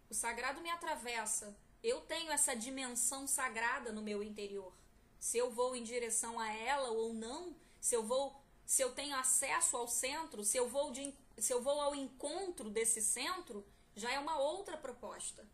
O 0.08 0.14
sagrado 0.14 0.60
me 0.60 0.70
atravessa. 0.70 1.52
Eu 1.82 2.00
tenho 2.02 2.30
essa 2.30 2.54
dimensão 2.54 3.26
sagrada 3.26 3.90
no 3.90 4.00
meu 4.00 4.22
interior. 4.22 4.72
Se 5.18 5.36
eu 5.36 5.50
vou 5.50 5.74
em 5.74 5.82
direção 5.82 6.38
a 6.38 6.48
ela 6.52 6.90
ou 6.90 7.12
não, 7.12 7.56
se 7.80 7.96
eu 7.96 8.04
vou, 8.04 8.40
se 8.64 8.80
eu 8.80 8.92
tenho 8.92 9.16
acesso 9.16 9.76
ao 9.76 9.88
centro, 9.88 10.44
se 10.44 10.56
eu 10.56 10.68
vou 10.68 10.92
de, 10.92 11.12
se 11.36 11.52
eu 11.52 11.60
vou 11.60 11.80
ao 11.80 11.92
encontro 11.92 12.70
desse 12.70 13.02
centro, 13.02 13.66
já 13.96 14.12
é 14.12 14.18
uma 14.20 14.38
outra 14.38 14.76
proposta. 14.76 15.44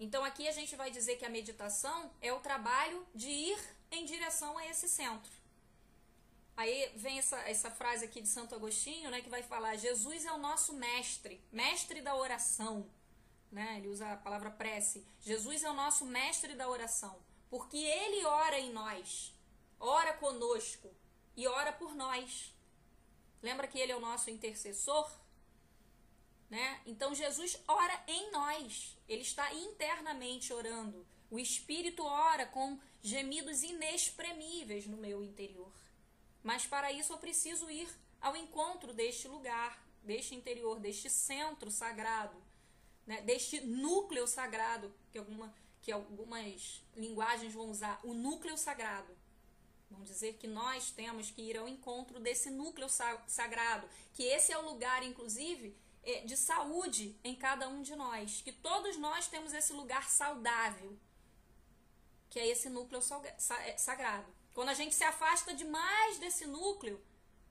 Então 0.00 0.24
aqui 0.24 0.48
a 0.48 0.52
gente 0.52 0.74
vai 0.74 0.90
dizer 0.90 1.14
que 1.14 1.24
a 1.24 1.30
meditação 1.30 2.10
é 2.20 2.32
o 2.32 2.40
trabalho 2.40 3.06
de 3.14 3.30
ir 3.30 3.58
em 3.92 4.04
direção 4.04 4.58
a 4.58 4.66
esse 4.66 4.88
centro. 4.88 5.35
Aí 6.56 6.90
vem 6.96 7.18
essa, 7.18 7.38
essa 7.40 7.70
frase 7.70 8.06
aqui 8.06 8.22
de 8.22 8.28
Santo 8.28 8.54
Agostinho, 8.54 9.10
né, 9.10 9.20
que 9.20 9.28
vai 9.28 9.42
falar: 9.42 9.76
Jesus 9.76 10.24
é 10.24 10.32
o 10.32 10.38
nosso 10.38 10.72
mestre, 10.72 11.44
mestre 11.52 12.00
da 12.00 12.16
oração. 12.16 12.90
Né? 13.52 13.76
Ele 13.78 13.88
usa 13.88 14.12
a 14.12 14.16
palavra 14.16 14.50
prece. 14.50 15.06
Jesus 15.20 15.62
é 15.62 15.70
o 15.70 15.74
nosso 15.74 16.06
mestre 16.06 16.54
da 16.54 16.68
oração, 16.68 17.22
porque 17.50 17.76
ele 17.76 18.24
ora 18.24 18.58
em 18.58 18.72
nós, 18.72 19.34
ora 19.78 20.14
conosco 20.14 20.90
e 21.36 21.46
ora 21.46 21.72
por 21.72 21.94
nós. 21.94 22.54
Lembra 23.42 23.68
que 23.68 23.78
ele 23.78 23.92
é 23.92 23.96
o 23.96 24.00
nosso 24.00 24.30
intercessor? 24.30 25.10
Né? 26.48 26.80
Então 26.86 27.14
Jesus 27.14 27.60
ora 27.68 28.04
em 28.06 28.30
nós, 28.30 28.96
ele 29.06 29.22
está 29.22 29.52
internamente 29.52 30.52
orando. 30.52 31.06
O 31.30 31.38
Espírito 31.38 32.04
ora 32.04 32.46
com 32.46 32.78
gemidos 33.02 33.62
inexprimíveis 33.62 34.86
no 34.86 34.96
meu 34.96 35.22
interior. 35.22 35.72
Mas 36.46 36.64
para 36.64 36.92
isso 36.92 37.12
eu 37.12 37.18
preciso 37.18 37.68
ir 37.68 37.88
ao 38.20 38.36
encontro 38.36 38.94
deste 38.94 39.26
lugar, 39.26 39.84
deste 40.04 40.32
interior, 40.32 40.78
deste 40.78 41.10
centro 41.10 41.72
sagrado, 41.72 42.40
né? 43.04 43.20
deste 43.22 43.60
núcleo 43.62 44.28
sagrado, 44.28 44.94
que, 45.10 45.18
alguma, 45.18 45.52
que 45.82 45.90
algumas 45.90 46.84
linguagens 46.94 47.52
vão 47.52 47.68
usar, 47.68 47.98
o 48.04 48.14
núcleo 48.14 48.56
sagrado. 48.56 49.12
Vão 49.90 50.04
dizer 50.04 50.34
que 50.34 50.46
nós 50.46 50.92
temos 50.92 51.32
que 51.32 51.42
ir 51.42 51.58
ao 51.58 51.66
encontro 51.66 52.20
desse 52.20 52.48
núcleo 52.48 52.88
sagrado, 53.26 53.88
que 54.14 54.22
esse 54.22 54.52
é 54.52 54.56
o 54.56 54.70
lugar, 54.70 55.02
inclusive, 55.02 55.76
é, 56.04 56.20
de 56.20 56.36
saúde 56.36 57.18
em 57.24 57.34
cada 57.34 57.68
um 57.68 57.82
de 57.82 57.96
nós, 57.96 58.40
que 58.40 58.52
todos 58.52 58.96
nós 58.96 59.26
temos 59.26 59.52
esse 59.52 59.72
lugar 59.72 60.08
saudável, 60.08 60.96
que 62.30 62.38
é 62.38 62.46
esse 62.46 62.68
núcleo 62.68 63.00
é, 63.24 63.76
sagrado. 63.76 64.45
Quando 64.56 64.70
a 64.70 64.74
gente 64.74 64.94
se 64.94 65.04
afasta 65.04 65.52
demais 65.52 66.16
desse 66.16 66.46
núcleo, 66.46 66.98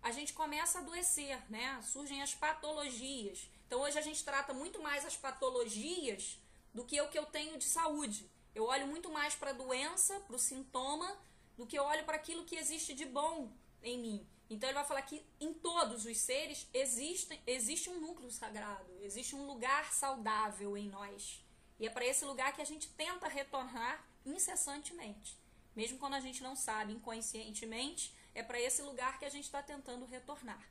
a 0.01 0.11
gente 0.11 0.33
começa 0.33 0.79
a 0.79 0.81
adoecer, 0.81 1.39
né? 1.51 1.79
Surgem 1.83 2.19
as 2.23 2.33
patologias. 2.33 3.47
Então 3.67 3.81
hoje 3.81 3.99
a 3.99 4.01
gente 4.01 4.25
trata 4.25 4.55
muito 4.55 4.81
mais 4.81 5.05
as 5.05 5.15
patologias 5.15 6.39
do 6.73 6.83
que 6.83 6.99
o 6.99 7.07
que 7.07 7.19
eu 7.19 7.27
tenho 7.27 7.59
de 7.59 7.65
saúde. 7.65 8.27
Eu 8.55 8.63
olho 8.63 8.87
muito 8.87 9.11
mais 9.11 9.35
para 9.35 9.51
a 9.51 9.53
doença, 9.53 10.19
para 10.21 10.35
o 10.35 10.39
sintoma, 10.39 11.15
do 11.55 11.67
que 11.67 11.77
eu 11.77 11.83
olho 11.83 12.03
para 12.05 12.15
aquilo 12.15 12.43
que 12.43 12.55
existe 12.55 12.95
de 12.95 13.05
bom 13.05 13.51
em 13.83 13.99
mim. 13.99 14.27
Então 14.49 14.67
ele 14.67 14.79
vai 14.79 14.85
falar 14.85 15.03
que 15.03 15.23
em 15.39 15.53
todos 15.53 16.07
os 16.07 16.17
seres 16.17 16.67
existe, 16.73 17.39
existe 17.45 17.87
um 17.87 17.99
núcleo 17.99 18.31
sagrado, 18.31 18.91
existe 19.03 19.35
um 19.35 19.45
lugar 19.45 19.93
saudável 19.93 20.75
em 20.75 20.89
nós. 20.89 21.39
E 21.79 21.85
é 21.85 21.89
para 21.91 22.03
esse 22.03 22.25
lugar 22.25 22.51
que 22.55 22.63
a 22.63 22.65
gente 22.65 22.89
tenta 22.93 23.27
retornar 23.27 24.03
incessantemente. 24.25 25.44
Mesmo 25.75 25.97
quando 25.97 26.13
a 26.13 26.19
gente 26.19 26.41
não 26.41 26.55
sabe 26.55 26.93
inconscientemente, 26.93 28.15
é 28.33 28.41
para 28.41 28.59
esse 28.59 28.81
lugar 28.81 29.19
que 29.19 29.25
a 29.25 29.29
gente 29.29 29.45
está 29.45 29.61
tentando 29.61 30.05
retornar. 30.05 30.63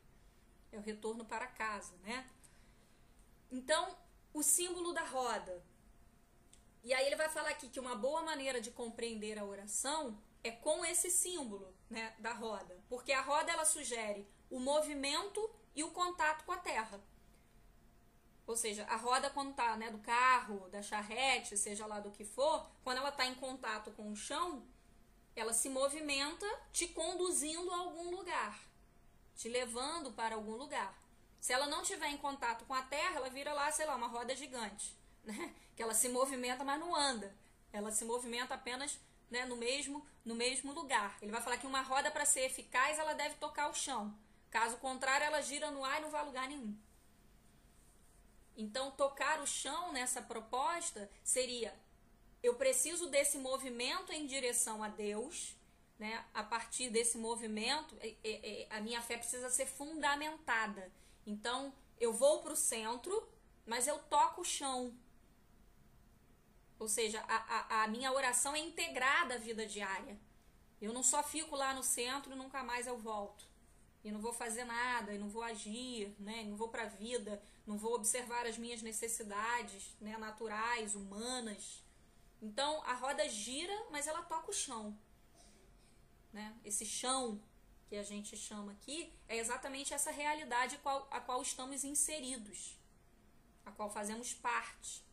É 0.73 0.79
o 0.79 0.83
retorno 0.83 1.25
para 1.25 1.47
casa, 1.47 1.95
né? 2.03 2.29
Então, 3.51 3.97
o 4.33 4.43
símbolo 4.43 4.93
da 4.93 5.05
roda. 5.05 5.63
E 6.83 6.93
aí 6.93 7.07
ele 7.07 7.17
vai 7.17 7.29
falar 7.29 7.51
aqui 7.51 7.69
que 7.69 7.81
uma 7.81 7.95
boa 7.95 8.23
maneira 8.23 8.61
de 8.61 8.71
compreender 8.71 9.39
a 9.39 9.45
oração 9.45 10.19
é 10.43 10.51
com 10.51 10.85
esse 10.85 11.11
símbolo, 11.11 11.75
né, 11.89 12.15
da 12.19 12.35
roda, 12.35 12.79
porque 12.89 13.13
a 13.13 13.23
roda 13.23 13.51
ela 13.51 13.65
sugere 13.65 14.29
o 14.51 14.61
movimento 14.61 15.51
e 15.75 15.83
o 15.83 15.91
contato 15.91 16.45
com 16.45 16.53
a 16.53 16.59
terra. 16.59 17.01
Ou 18.47 18.57
seja, 18.57 18.85
a 18.85 18.97
roda 18.97 19.31
quando 19.31 19.53
está 19.53 19.75
né, 19.77 19.91
do 19.91 19.99
carro, 19.99 20.69
da 20.69 20.83
charrete, 20.83 21.57
seja 21.57 21.87
lá 21.87 21.99
do 21.99 22.11
que 22.11 22.25
for, 22.25 22.69
quando 22.83 22.99
ela 22.99 23.09
está 23.09 23.25
em 23.25 23.35
contato 23.35 23.91
com 23.93 24.13
o 24.13 24.17
chão, 24.17 24.63
ela 25.37 25.53
se 25.53 25.69
movimenta 25.69 26.47
te 26.73 26.89
conduzindo 26.89 27.71
a 27.73 27.77
algum 27.77 28.11
lugar, 28.11 28.59
te 29.37 29.49
levando 29.49 30.13
para 30.13 30.35
algum 30.35 30.57
lugar. 30.57 30.97
Se 31.41 31.53
ela 31.53 31.67
não 31.67 31.83
tiver 31.83 32.09
em 32.09 32.17
contato 32.17 32.65
com 32.65 32.75
a 32.75 32.83
terra, 32.83 33.17
ela 33.17 33.29
vira 33.29 33.53
lá, 33.53 33.71
sei 33.71 33.85
lá, 33.87 33.97
uma 33.97 34.07
roda 34.07 34.35
gigante, 34.35 34.97
né? 35.25 35.55
Que 35.77 35.83
ela 35.83 35.95
se 35.95 36.09
movimenta, 36.09 36.65
mas 36.65 36.81
não 36.81 36.95
anda. 36.95 37.35
Ela 37.73 37.91
se 37.91 38.05
movimenta 38.05 38.55
apenas 38.55 38.99
né, 39.31 39.45
no 39.45 39.57
mesmo 39.57 40.07
no 40.25 40.35
mesmo 40.35 40.73
lugar. 40.73 41.19
Ele 41.21 41.31
vai 41.31 41.43
falar 41.43 41.59
que 41.59 41.67
uma 41.67 41.83
roda 41.83 42.11
para 42.11 42.25
ser 42.25 42.47
eficaz, 42.47 42.99
ela 42.99 43.13
deve 43.13 43.35
tocar 43.35 43.69
o 43.69 43.75
chão. 43.75 44.17
Caso 44.51 44.79
contrário, 44.79 45.27
ela 45.27 45.43
gira 45.43 45.71
no 45.71 45.85
ar 45.85 45.99
e 45.99 46.03
não 46.03 46.11
vai 46.11 46.23
a 46.23 46.25
lugar 46.25 46.49
nenhum. 46.49 46.75
Então, 48.57 48.93
tocar 48.93 49.41
o 49.41 49.47
chão 49.47 49.93
nessa 49.93 50.23
proposta 50.23 51.11
seria 51.23 51.75
eu 52.45 52.55
preciso 52.57 53.09
desse 53.09 53.39
movimento 53.39 54.13
em 54.13 54.27
direção 54.27 54.83
a 54.83 54.89
Deus, 54.89 55.57
né? 55.99 56.23
A 56.35 56.43
partir 56.43 56.91
desse 56.91 57.17
movimento, 57.17 57.97
é, 58.01 58.15
é, 58.23 58.63
é, 58.63 58.67
a 58.69 58.83
minha 58.83 59.01
fé 59.01 59.17
precisa 59.17 59.49
ser 59.49 59.65
fundamentada. 59.65 60.93
Então, 61.27 61.73
eu 61.99 62.13
vou 62.13 62.43
para 62.43 62.53
o 62.53 62.57
centro, 62.57 63.27
mas 63.65 63.89
eu 63.89 63.99
toco 63.99 64.43
o 64.43 64.45
chão. 64.45 64.95
Ou 66.79 66.87
seja, 66.87 67.25
a, 67.27 67.37
a, 67.37 67.85
a 67.85 67.89
minha 67.89 68.13
oração 68.13 68.55
é 68.55 68.59
integrada 68.59 69.37
à 69.37 69.39
vida 69.39 69.65
diária. 69.65 70.21
Eu 70.83 70.93
não 70.93 71.03
só 71.03 71.23
fico 71.23 71.57
lá 71.57 71.73
no 71.73 71.83
centro 71.83 72.31
e 72.31 72.37
nunca 72.37 72.63
mais 72.63 72.87
eu 72.87 72.99
volto. 72.99 73.49
E 74.05 74.13
não 74.13 74.21
vou 74.21 74.35
fazer 74.35 74.65
nada, 74.65 75.15
e 75.15 75.19
não 75.19 75.31
vou 75.31 75.43
agir, 75.43 76.15
né? 76.19 76.45
não 76.45 76.59
vou 76.59 76.69
para 76.69 76.83
a 76.83 76.89
vida, 76.89 77.43
não 77.67 77.79
vou 77.79 77.95
observar 77.95 78.45
as 78.45 78.59
minhas 78.59 78.83
necessidades 78.83 79.97
né? 79.99 80.19
naturais, 80.19 80.95
humanas. 80.95 81.83
Então 82.41 82.83
a 82.83 82.95
roda 82.95 83.29
gira, 83.29 83.75
mas 83.91 84.07
ela 84.07 84.23
toca 84.23 84.51
o 84.51 84.55
chão. 84.55 84.97
Né? 86.33 86.55
Esse 86.65 86.85
chão 86.85 87.41
que 87.89 87.97
a 87.97 88.03
gente 88.03 88.37
chama 88.37 88.73
aqui 88.73 89.13
é 89.29 89.37
exatamente 89.37 89.95
essa 89.95 90.11
realidade 90.11 90.77
a 90.77 90.79
qual, 90.79 91.09
a 91.11 91.21
qual 91.21 91.41
estamos 91.43 91.85
inseridos, 91.85 92.79
a 93.65 93.71
qual 93.71 93.91
fazemos 93.91 94.35
parte. 94.35 95.05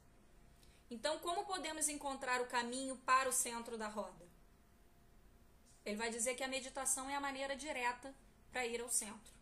Então, 0.89 1.19
como 1.19 1.45
podemos 1.45 1.87
encontrar 1.87 2.41
o 2.41 2.47
caminho 2.47 2.97
para 2.97 3.29
o 3.29 3.31
centro 3.31 3.77
da 3.77 3.87
roda? 3.87 4.27
Ele 5.85 5.95
vai 5.95 6.09
dizer 6.09 6.35
que 6.35 6.43
a 6.43 6.47
meditação 6.47 7.09
é 7.09 7.15
a 7.15 7.21
maneira 7.21 7.55
direta 7.55 8.13
para 8.51 8.65
ir 8.65 8.81
ao 8.81 8.89
centro. 8.89 9.33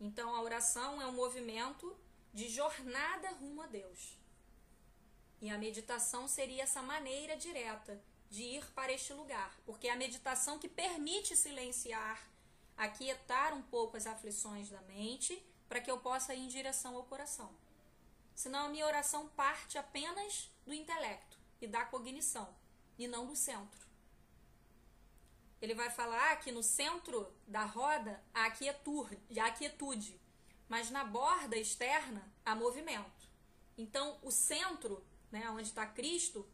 Então, 0.00 0.34
a 0.34 0.40
oração 0.40 1.02
é 1.02 1.06
um 1.06 1.12
movimento 1.12 1.96
de 2.32 2.48
jornada 2.48 3.30
rumo 3.30 3.62
a 3.62 3.66
Deus. 3.66 4.16
E 5.42 5.50
a 5.50 5.58
meditação 5.58 6.28
seria 6.28 6.62
essa 6.62 6.80
maneira 6.80 7.36
direta 7.36 8.00
de 8.30 8.44
ir 8.44 8.64
para 8.76 8.92
este 8.92 9.12
lugar, 9.12 9.52
porque 9.66 9.88
é 9.88 9.90
a 9.90 9.96
meditação 9.96 10.56
que 10.56 10.68
permite 10.68 11.36
silenciar, 11.36 12.30
aquietar 12.76 13.52
um 13.52 13.60
pouco 13.62 13.96
as 13.96 14.06
aflições 14.06 14.70
da 14.70 14.80
mente, 14.82 15.44
para 15.68 15.80
que 15.80 15.90
eu 15.90 15.98
possa 15.98 16.32
ir 16.32 16.44
em 16.44 16.46
direção 16.46 16.94
ao 16.94 17.02
coração. 17.02 17.52
Senão 18.36 18.66
a 18.66 18.68
minha 18.68 18.86
oração 18.86 19.28
parte 19.30 19.76
apenas 19.76 20.48
do 20.64 20.72
intelecto 20.72 21.36
e 21.60 21.66
da 21.66 21.84
cognição, 21.84 22.48
e 22.96 23.08
não 23.08 23.26
do 23.26 23.34
centro. 23.34 23.84
Ele 25.60 25.74
vai 25.74 25.90
falar 25.90 26.36
que 26.36 26.52
no 26.52 26.62
centro 26.62 27.34
da 27.48 27.64
roda 27.64 28.22
há 28.32 28.48
quietude, 28.52 29.18
há 29.40 29.50
quietude, 29.50 30.20
mas 30.68 30.88
na 30.88 31.04
borda 31.04 31.56
externa 31.56 32.32
há 32.44 32.54
movimento. 32.54 33.28
Então, 33.76 34.18
o 34.22 34.30
centro, 34.30 35.04
né, 35.32 35.50
onde 35.50 35.62
está 35.62 35.86
Cristo, 35.86 36.46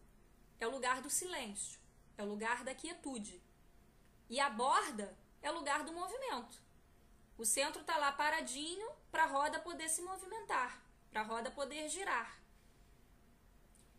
é 0.58 0.66
o 0.66 0.70
lugar 0.70 1.02
do 1.02 1.10
silêncio, 1.10 1.78
é 2.16 2.22
o 2.22 2.26
lugar 2.26 2.64
da 2.64 2.74
quietude. 2.74 3.42
E 4.30 4.40
a 4.40 4.48
borda 4.48 5.16
é 5.42 5.50
o 5.50 5.54
lugar 5.54 5.84
do 5.84 5.92
movimento. 5.92 6.62
O 7.36 7.44
centro 7.44 7.80
está 7.80 7.96
lá 7.96 8.12
paradinho 8.12 8.88
para 9.10 9.24
a 9.24 9.26
roda 9.26 9.60
poder 9.60 9.88
se 9.88 10.02
movimentar, 10.02 10.82
para 11.10 11.20
a 11.20 11.24
roda 11.24 11.50
poder 11.50 11.88
girar. 11.88 12.38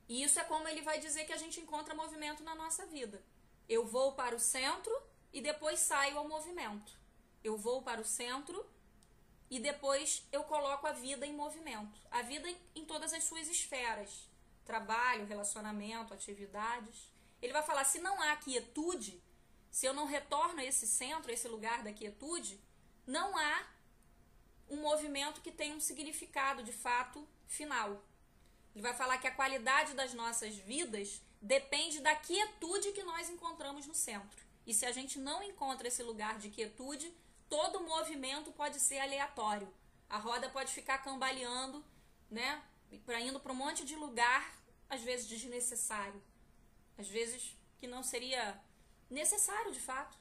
E 0.08 0.24
isso 0.24 0.40
é 0.40 0.44
como 0.44 0.68
ele 0.68 0.82
vai 0.82 1.00
dizer 1.00 1.26
que 1.26 1.34
a 1.34 1.38
gente 1.38 1.60
encontra 1.60 1.94
movimento 1.94 2.44
na 2.44 2.56
nossa 2.56 2.86
vida. 2.86 3.24
Eu 3.68 3.86
vou 3.86 4.14
para 4.14 4.36
o 4.36 4.40
centro 4.40 4.92
e 5.32 5.42
depois 5.42 5.80
saio 5.80 6.18
ao 6.18 6.28
movimento. 6.28 6.98
Eu 7.44 7.58
vou 7.58 7.82
para 7.82 8.02
o 8.02 8.06
centro 8.06 8.66
e 9.50 9.60
depois 9.60 10.28
eu 10.32 10.44
coloco 10.44 10.88
a 10.88 10.92
vida 10.92 11.26
em 11.26 11.34
movimento. 11.34 12.00
A 12.12 12.22
vida 12.22 12.50
em 12.76 12.86
todas 12.86 13.14
as 13.14 13.24
suas 13.24 13.48
esferas: 13.48 14.29
trabalho, 14.70 15.26
relacionamento, 15.26 16.14
atividades. 16.14 17.12
Ele 17.42 17.54
vai 17.58 17.64
falar: 17.64 17.84
se 17.86 18.00
não 18.00 18.22
há 18.22 18.36
quietude, 18.36 19.20
se 19.72 19.88
eu 19.88 19.94
não 19.94 20.06
retorno 20.06 20.60
a 20.60 20.66
esse 20.72 20.86
centro, 20.86 21.32
a 21.32 21.34
esse 21.34 21.48
lugar 21.48 21.82
da 21.82 21.92
quietude, 21.92 22.62
não 23.06 23.36
há 23.36 23.68
um 24.70 24.78
movimento 24.78 25.42
que 25.42 25.52
tenha 25.52 25.76
um 25.76 25.80
significado 25.80 26.62
de 26.64 26.72
fato 26.72 27.28
final. 27.48 27.90
Ele 28.76 28.84
vai 28.84 28.94
falar 28.94 29.18
que 29.18 29.28
a 29.28 29.38
qualidade 29.40 29.96
das 29.96 30.14
nossas 30.14 30.56
vidas 30.56 31.20
depende 31.42 32.00
da 32.00 32.16
quietude 32.16 32.92
que 32.92 33.04
nós 33.04 33.28
encontramos 33.28 33.88
no 33.88 33.96
centro. 33.96 34.40
E 34.68 34.74
se 34.74 34.86
a 34.86 34.92
gente 34.92 35.18
não 35.18 35.42
encontra 35.42 35.88
esse 35.88 36.04
lugar 36.04 36.38
de 36.38 36.52
quietude, 36.52 37.12
todo 37.50 37.82
movimento 37.82 38.52
pode 38.52 38.80
ser 38.80 39.00
aleatório. 39.00 39.74
A 40.08 40.20
roda 40.20 40.48
pode 40.50 40.72
ficar 40.72 41.00
cambaleando, 41.00 41.84
né? 42.30 42.62
Para 43.06 43.22
indo 43.22 43.40
para 43.40 43.52
um 43.52 43.56
monte 43.56 43.86
de 43.86 43.96
lugar, 43.96 44.56
às 44.90 45.02
vezes 45.02 45.28
desnecessário. 45.28 46.22
Às 46.98 47.08
vezes 47.08 47.56
que 47.78 47.88
não 47.88 48.04
seria 48.04 48.60
necessário 49.10 49.72
de 49.72 49.80
fato. 49.80 50.18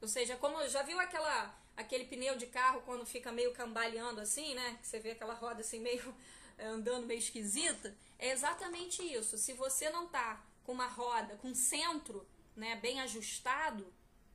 Ou 0.00 0.08
seja, 0.08 0.36
como 0.36 0.66
já 0.68 0.82
viu 0.82 0.98
aquela 1.00 1.54
aquele 1.76 2.06
pneu 2.06 2.36
de 2.36 2.46
carro 2.46 2.80
quando 2.82 3.04
fica 3.04 3.30
meio 3.30 3.52
cambaleando 3.52 4.20
assim, 4.20 4.54
né? 4.54 4.78
Que 4.80 4.86
você 4.86 4.98
vê 4.98 5.10
aquela 5.10 5.34
roda 5.34 5.60
assim 5.60 5.80
meio 5.80 6.14
andando 6.58 7.06
meio 7.06 7.18
esquisita, 7.18 7.94
é 8.18 8.30
exatamente 8.30 9.02
isso. 9.02 9.36
Se 9.36 9.52
você 9.52 9.90
não 9.90 10.08
tá 10.08 10.42
com 10.64 10.72
uma 10.72 10.86
roda, 10.86 11.36
com 11.36 11.54
centro, 11.54 12.26
né, 12.56 12.76
bem 12.76 13.00
ajustado, 13.00 13.92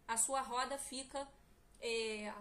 a 0.08 0.18
sua 0.18 0.42
roda 0.42 0.78
fica 0.78 1.28
é, 1.80 2.32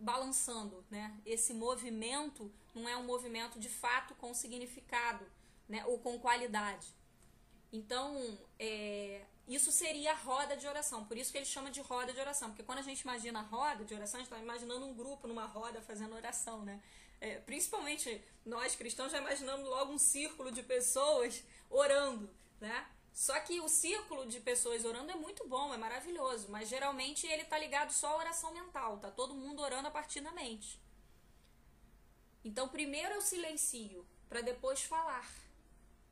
balançando, 0.00 0.84
né? 0.90 1.18
Esse 1.24 1.54
movimento 1.54 2.52
não 2.78 2.88
é 2.88 2.96
um 2.96 3.04
movimento 3.04 3.58
de 3.58 3.68
fato 3.68 4.14
com 4.16 4.32
significado, 4.34 5.26
né? 5.68 5.84
Ou 5.86 5.98
com 5.98 6.18
qualidade. 6.18 6.86
Então, 7.72 8.38
é, 8.58 9.22
isso 9.48 9.70
seria 9.72 10.12
a 10.12 10.14
roda 10.14 10.56
de 10.56 10.66
oração. 10.66 11.04
Por 11.04 11.16
isso 11.16 11.30
que 11.32 11.38
ele 11.38 11.46
chama 11.46 11.70
de 11.70 11.80
roda 11.80 12.12
de 12.12 12.20
oração. 12.20 12.50
Porque 12.50 12.62
quando 12.62 12.78
a 12.78 12.82
gente 12.82 13.00
imagina 13.00 13.40
a 13.40 13.42
roda 13.42 13.84
de 13.84 13.94
oração, 13.94 14.20
a 14.20 14.22
gente 14.22 14.32
está 14.32 14.42
imaginando 14.42 14.86
um 14.86 14.94
grupo 14.94 15.26
numa 15.26 15.46
roda 15.46 15.80
fazendo 15.80 16.14
oração, 16.14 16.62
né? 16.62 16.80
É, 17.20 17.36
principalmente 17.40 18.22
nós 18.44 18.76
cristãos 18.76 19.10
já 19.10 19.18
imaginamos 19.18 19.66
logo 19.66 19.92
um 19.92 19.98
círculo 19.98 20.50
de 20.52 20.62
pessoas 20.62 21.42
orando, 21.70 22.28
né? 22.60 22.86
Só 23.12 23.38
que 23.40 23.58
o 23.60 23.68
círculo 23.68 24.26
de 24.26 24.38
pessoas 24.40 24.84
orando 24.84 25.10
é 25.10 25.14
muito 25.14 25.48
bom, 25.48 25.72
é 25.72 25.78
maravilhoso, 25.78 26.48
mas 26.50 26.68
geralmente 26.68 27.26
ele 27.26 27.42
está 27.42 27.58
ligado 27.58 27.90
só 27.90 28.08
à 28.08 28.16
oração 28.18 28.52
mental, 28.52 28.98
tá 28.98 29.10
todo 29.10 29.34
mundo 29.34 29.62
orando 29.62 29.88
a 29.88 29.90
partir 29.90 30.20
da 30.20 30.32
mente. 30.32 30.78
Então, 32.46 32.68
primeiro 32.68 33.12
eu 33.12 33.20
silencio 33.20 34.06
para 34.28 34.40
depois 34.40 34.80
falar. 34.80 35.28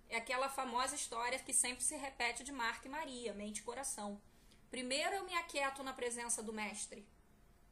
É 0.08 0.16
aquela 0.16 0.48
famosa 0.48 0.96
história 0.96 1.38
que 1.38 1.52
sempre 1.54 1.84
se 1.84 1.94
repete 1.94 2.42
de 2.42 2.50
Marta 2.50 2.88
e 2.88 2.90
Maria, 2.90 3.32
mente 3.32 3.58
e 3.58 3.62
coração. 3.62 4.20
Primeiro 4.68 5.14
eu 5.14 5.22
me 5.22 5.34
aquieto 5.36 5.84
na 5.84 5.92
presença 5.92 6.42
do 6.42 6.52
mestre, 6.52 7.06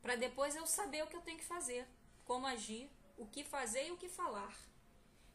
para 0.00 0.14
depois 0.14 0.54
eu 0.54 0.64
saber 0.64 1.02
o 1.02 1.08
que 1.08 1.16
eu 1.16 1.22
tenho 1.22 1.38
que 1.38 1.44
fazer, 1.44 1.88
como 2.24 2.46
agir, 2.46 2.88
o 3.18 3.26
que 3.26 3.42
fazer 3.42 3.88
e 3.88 3.90
o 3.90 3.96
que 3.96 4.08
falar. 4.08 4.56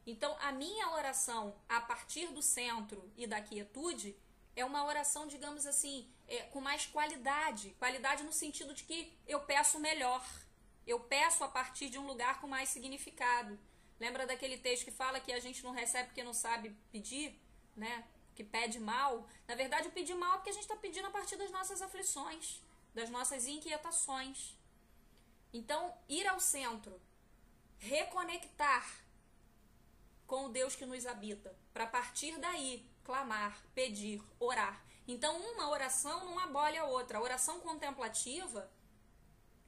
Então, 0.05 0.33
a 0.39 0.53
minha 0.53 0.89
oração 0.91 1.53
a 1.67 1.81
partir 1.81 2.27
do 2.27 2.41
centro 2.41 3.11
e 3.17 3.27
da 3.27 3.41
quietude 3.41 4.15
é 4.55 4.63
uma 4.63 4.85
oração, 4.85 5.27
digamos 5.27 5.65
assim, 5.65 6.09
é, 6.29 6.43
com 6.43 6.61
mais 6.61 6.85
qualidade. 6.85 7.75
Qualidade 7.77 8.23
no 8.23 8.31
sentido 8.31 8.73
de 8.73 8.85
que 8.85 9.13
eu 9.27 9.41
peço 9.41 9.81
melhor. 9.81 10.25
Eu 10.87 10.99
peço 11.01 11.43
a 11.43 11.49
partir 11.49 11.89
de 11.89 11.99
um 11.99 12.07
lugar 12.07 12.39
com 12.39 12.47
mais 12.47 12.69
significado. 12.69 13.59
Lembra 13.99 14.25
daquele 14.25 14.57
texto 14.57 14.85
que 14.85 14.91
fala 14.91 15.19
que 15.19 15.33
a 15.33 15.39
gente 15.39 15.61
não 15.63 15.71
recebe 15.71 16.07
porque 16.07 16.23
não 16.23 16.33
sabe 16.33 16.69
pedir, 16.91 17.37
né? 17.75 18.07
Que 18.33 18.43
pede 18.43 18.79
mal. 18.79 19.27
Na 19.47 19.55
verdade, 19.55 19.89
o 19.89 19.91
pedir 19.91 20.15
mal 20.15 20.33
é 20.33 20.37
porque 20.37 20.51
a 20.51 20.53
gente 20.53 20.63
está 20.63 20.77
pedindo 20.77 21.07
a 21.07 21.11
partir 21.11 21.35
das 21.35 21.51
nossas 21.51 21.81
aflições, 21.81 22.61
das 22.93 23.09
nossas 23.09 23.47
inquietações. 23.47 24.57
Então, 25.51 25.93
ir 26.07 26.25
ao 26.27 26.39
centro, 26.39 27.01
reconectar 27.77 28.87
com 30.25 30.45
o 30.45 30.49
Deus 30.49 30.75
que 30.75 30.85
nos 30.85 31.05
habita, 31.05 31.53
para 31.73 31.87
partir 31.87 32.37
daí 32.37 32.85
clamar, 33.03 33.61
pedir, 33.73 34.21
orar. 34.39 34.85
Então, 35.07 35.39
uma 35.53 35.69
oração 35.69 36.25
não 36.25 36.37
abole 36.39 36.77
a 36.77 36.85
outra. 36.85 37.17
A 37.17 37.21
oração 37.21 37.61
contemplativa, 37.61 38.69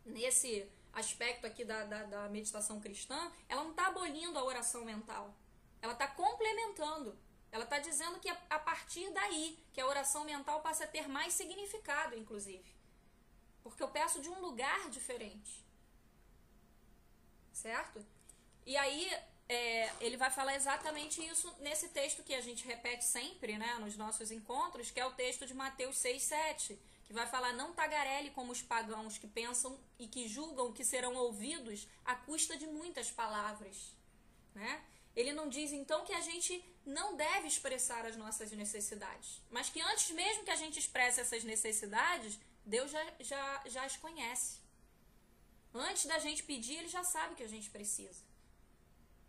nesse 0.06 0.70
aspecto 0.94 1.46
aqui 1.46 1.64
da, 1.64 1.84
da, 1.86 2.04
da 2.04 2.30
meditação 2.30 2.80
cristã, 2.80 3.32
ela 3.48 3.64
não 3.64 3.72
está 3.72 3.88
abolindo 3.88 4.38
a 4.38 4.44
oração 4.44 4.84
mental. 4.86 5.34
Ela 5.82 5.94
está 5.94 6.08
complementando. 6.08 7.18
Ela 7.52 7.64
está 7.64 7.80
dizendo 7.80 8.20
que 8.20 8.30
a, 8.30 8.60
partir 8.60 9.10
daí 9.12 9.58
que 9.74 9.82
a 9.82 9.88
oração 9.88 10.24
mental 10.24 10.62
passa 10.62 10.84
a 10.84 10.88
ter 10.88 11.08
mais 11.08 11.34
significado, 11.34 12.16
inclusive. 12.16 12.76
Porque 13.64 13.82
eu 13.82 13.90
peço 13.90 14.22
de 14.22 14.30
um 14.30 14.40
lugar 14.40 14.90
diferente. 14.90 15.66
Certo? 17.52 18.06
E 18.66 18.78
aí, 18.78 19.12
é, 19.48 19.92
ele 20.00 20.16
vai 20.16 20.30
falar 20.30 20.56
exatamente 20.56 21.26
isso 21.26 21.52
nesse 21.60 21.90
texto 21.90 22.24
que 22.24 22.36
a 22.36 22.42
gente 22.42 22.68
repete 22.68 23.04
sempre, 23.04 23.58
né, 23.58 23.74
nos 23.80 23.98
nossos 23.98 24.32
encontros, 24.32 24.92
que 24.92 25.00
é 25.00 25.06
o 25.06 25.14
texto 25.14 25.48
de 25.48 25.56
Mateus 25.56 25.98
6, 25.98 26.22
7, 26.22 26.80
que 27.10 27.14
vai 27.14 27.26
falar: 27.26 27.54
Não 27.54 27.74
tagarele 27.74 28.30
como 28.30 28.52
os 28.52 28.62
pagãos 28.62 29.18
que 29.18 29.28
pensam 29.28 29.80
e 29.98 30.08
que 30.08 30.28
julgam 30.28 30.72
que 30.72 30.86
serão 30.86 31.16
ouvidos 31.16 31.88
à 32.06 32.14
custa 32.16 32.56
de 32.56 32.68
muitas 32.68 33.10
palavras. 33.10 33.96
Né? 34.54 34.86
Ele 35.16 35.34
não 35.34 35.50
diz 35.50 35.72
então 35.72 36.06
que 36.06 36.14
a 36.14 36.22
gente 36.22 36.64
não 36.86 37.16
deve 37.16 37.48
expressar 37.48 38.06
as 38.06 38.16
nossas 38.16 38.52
necessidades, 38.52 39.42
mas 39.50 39.72
que 39.72 39.82
antes 39.82 40.12
mesmo 40.12 40.44
que 40.44 40.52
a 40.52 40.56
gente 40.56 40.78
expresse 40.78 41.20
essas 41.20 41.44
necessidades, 41.44 42.40
Deus 42.64 42.92
já, 42.92 43.04
já, 43.20 43.64
já 43.66 43.84
as 43.86 43.98
conhece. 43.98 44.60
Antes 45.74 46.06
da 46.06 46.20
gente 46.20 46.44
pedir, 46.44 46.76
ele 46.76 46.88
já 46.90 47.04
sabe 47.04 47.34
que 47.34 47.44
a 47.44 47.48
gente 47.48 47.72
precisa. 47.72 48.24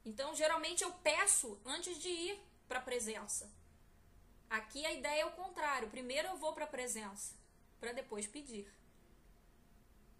Então, 0.04 0.34
geralmente 0.34 0.84
eu 0.84 0.92
peço 0.92 1.58
antes 1.64 1.98
de 1.98 2.08
ir 2.08 2.40
para 2.68 2.78
a 2.78 2.82
presença. 2.82 3.50
Aqui 4.50 4.84
a 4.84 4.92
ideia 4.92 5.22
é 5.22 5.26
o 5.26 5.32
contrário. 5.32 5.88
Primeiro 5.88 6.28
eu 6.28 6.36
vou 6.36 6.52
para 6.52 6.64
a 6.64 6.74
presença, 6.76 7.34
para 7.80 7.92
depois 7.92 8.26
pedir. 8.26 8.72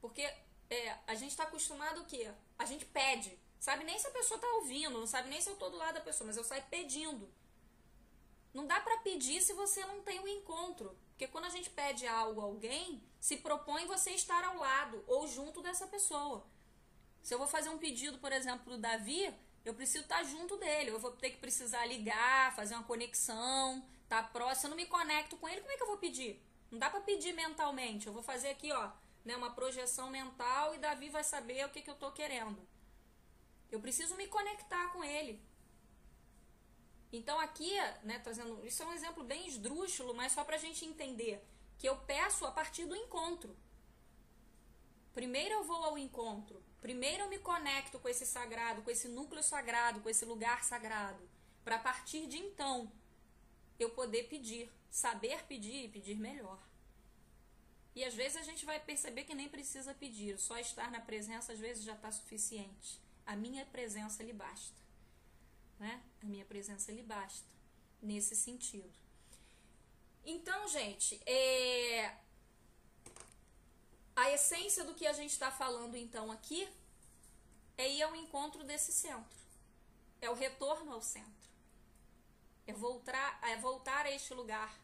Porque 0.01 0.23
é, 0.71 0.97
a 1.07 1.15
gente 1.15 1.31
está 1.31 1.45
acostumado 1.45 2.01
o 2.01 2.07
quê? 2.07 2.33
A 2.59 2.65
gente 2.65 2.85
pede. 2.87 3.39
Sabe 3.59 3.85
nem 3.85 3.99
se 3.99 4.07
a 4.07 4.11
pessoa 4.11 4.37
está 4.37 4.49
ouvindo, 4.55 4.99
não 4.99 5.07
sabe 5.07 5.29
nem 5.29 5.41
se 5.41 5.49
eu 5.49 5.53
estou 5.53 5.71
do 5.71 5.77
lado 5.77 5.95
da 5.95 6.01
pessoa, 6.01 6.27
mas 6.27 6.37
eu 6.37 6.45
saio 6.45 6.65
pedindo. 6.71 7.31
Não 8.55 8.67
dá 8.67 8.81
para 8.81 8.97
pedir 8.99 9.41
se 9.43 9.53
você 9.53 9.85
não 9.85 10.03
tem 10.03 10.19
o 10.19 10.25
um 10.25 10.29
encontro. 10.29 10.97
Porque 11.11 11.29
quando 11.29 11.45
a 11.45 11.51
gente 11.51 11.69
pede 11.69 12.07
algo 12.07 12.41
a 12.41 12.45
alguém, 12.45 13.03
se 13.21 13.37
propõe 13.37 13.87
você 13.87 14.13
estar 14.13 14.43
ao 14.43 14.57
lado 14.57 15.05
ou 15.07 15.29
junto 15.29 15.61
dessa 15.61 15.87
pessoa. 15.87 16.47
Se 17.23 17.35
eu 17.35 17.39
vou 17.39 17.47
fazer 17.47 17.69
um 17.69 17.77
pedido, 17.77 18.19
por 18.19 18.33
exemplo, 18.33 18.73
do 18.73 18.79
Davi, 18.79 19.33
Eu 19.63 19.75
preciso 19.75 20.05
estar 20.05 20.23
junto 20.25 20.57
dele. 20.57 20.91
Eu 20.91 20.99
vou 20.99 21.11
ter 21.13 21.31
que 21.31 21.37
precisar 21.37 21.85
ligar, 21.85 22.57
fazer 22.57 22.75
uma 22.75 22.85
conexão, 22.85 23.87
estar 24.05 24.23
tá 24.23 24.29
próximo. 24.31 24.61
Se 24.61 24.67
eu 24.67 24.71
não 24.71 24.77
me 24.77 24.87
conecto 24.87 25.37
com 25.37 25.47
ele, 25.47 25.61
como 25.61 25.71
é 25.71 25.77
que 25.77 25.83
eu 25.83 25.87
vou 25.87 25.99
pedir? 25.99 26.43
Não 26.71 26.79
dá 26.79 26.89
para 26.89 27.01
pedir 27.01 27.33
mentalmente. 27.33 28.07
Eu 28.07 28.13
vou 28.13 28.23
fazer 28.23 28.51
aqui, 28.51 28.71
ó, 28.73 28.91
né, 29.25 29.37
uma 29.37 29.51
projeção 29.53 30.09
mental 30.11 30.75
e 30.75 30.79
Davi 30.79 31.09
vai 31.09 31.25
saber 31.25 31.65
o 31.67 31.71
que, 31.71 31.83
que 31.83 31.91
eu 31.91 31.97
tô 31.97 32.11
querendo. 32.13 32.67
Eu 33.71 33.81
preciso 33.81 34.17
me 34.17 34.27
conectar 34.27 34.89
com 34.93 35.03
ele. 35.03 35.43
Então 37.13 37.41
aqui, 37.41 37.73
né, 38.05 38.21
trazendo, 38.21 38.65
isso 38.65 38.83
é 38.83 38.87
um 38.87 38.93
exemplo 38.93 39.25
bem 39.25 39.47
esdrúxulo, 39.47 40.15
mas 40.15 40.33
só 40.33 40.45
para 40.45 40.57
a 40.57 40.59
gente 40.59 40.85
entender 40.85 41.45
que 41.77 41.89
eu 41.89 41.97
peço 41.97 42.47
a 42.47 42.53
partir 42.53 42.87
do 42.87 42.95
encontro. 42.95 43.57
Primeiro 45.13 45.55
eu 45.55 45.65
vou 45.65 45.85
ao 45.85 45.99
encontro, 45.99 46.63
primeiro 46.81 47.25
eu 47.25 47.29
me 47.29 47.39
conecto 47.39 47.99
com 47.99 48.09
esse 48.09 48.25
sagrado, 48.25 48.83
com 48.83 48.91
esse 48.91 49.09
núcleo 49.09 49.43
sagrado, 49.43 50.01
com 50.01 50.09
esse 50.09 50.25
lugar 50.25 50.63
sagrado, 50.63 51.29
para 51.65 51.81
partir 51.81 52.29
de 52.29 52.39
então 52.39 52.93
eu 53.85 53.91
poder 53.91 54.25
pedir, 54.25 54.71
saber 54.91 55.45
pedir 55.45 55.85
e 55.85 55.89
pedir 55.89 56.19
melhor. 56.19 56.61
E 57.95 58.05
às 58.05 58.15
vezes 58.15 58.37
a 58.37 58.43
gente 58.43 58.65
vai 58.65 58.79
perceber 58.79 59.25
que 59.25 59.35
nem 59.35 59.49
precisa 59.49 59.93
pedir, 59.95 60.39
só 60.39 60.59
estar 60.59 60.91
na 60.91 61.01
presença 61.01 61.53
às 61.53 61.59
vezes 61.59 61.85
já 61.85 61.95
está 61.95 62.11
suficiente. 62.11 63.01
A 63.27 63.37
minha 63.37 63.65
presença 63.67 64.23
lhe 64.23 64.33
basta 64.33 64.81
né? 65.81 66.03
A 66.23 66.27
minha 66.27 66.45
presença 66.45 66.93
lhe 66.93 67.03
basta 67.03 67.49
nesse 68.03 68.37
sentido. 68.37 68.93
Então, 70.25 70.69
gente, 70.69 71.19
é... 71.27 72.15
a 74.15 74.31
essência 74.31 74.85
do 74.85 74.95
que 74.95 75.07
a 75.07 75.15
gente 75.15 75.31
está 75.31 75.51
falando 75.51 75.97
então 75.97 76.31
aqui 76.31 76.69
é 77.79 77.91
ir 77.91 78.03
ao 78.03 78.15
encontro 78.15 78.63
desse 78.63 78.93
centro, 78.93 79.41
é 80.21 80.29
o 80.29 80.35
retorno 80.35 80.93
ao 80.93 81.01
centro, 81.01 81.50
é 82.67 82.73
voltar, 82.73 83.41
é 83.43 83.57
voltar 83.57 84.07
a 84.07 84.11
este 84.11 84.35
lugar 84.35 84.79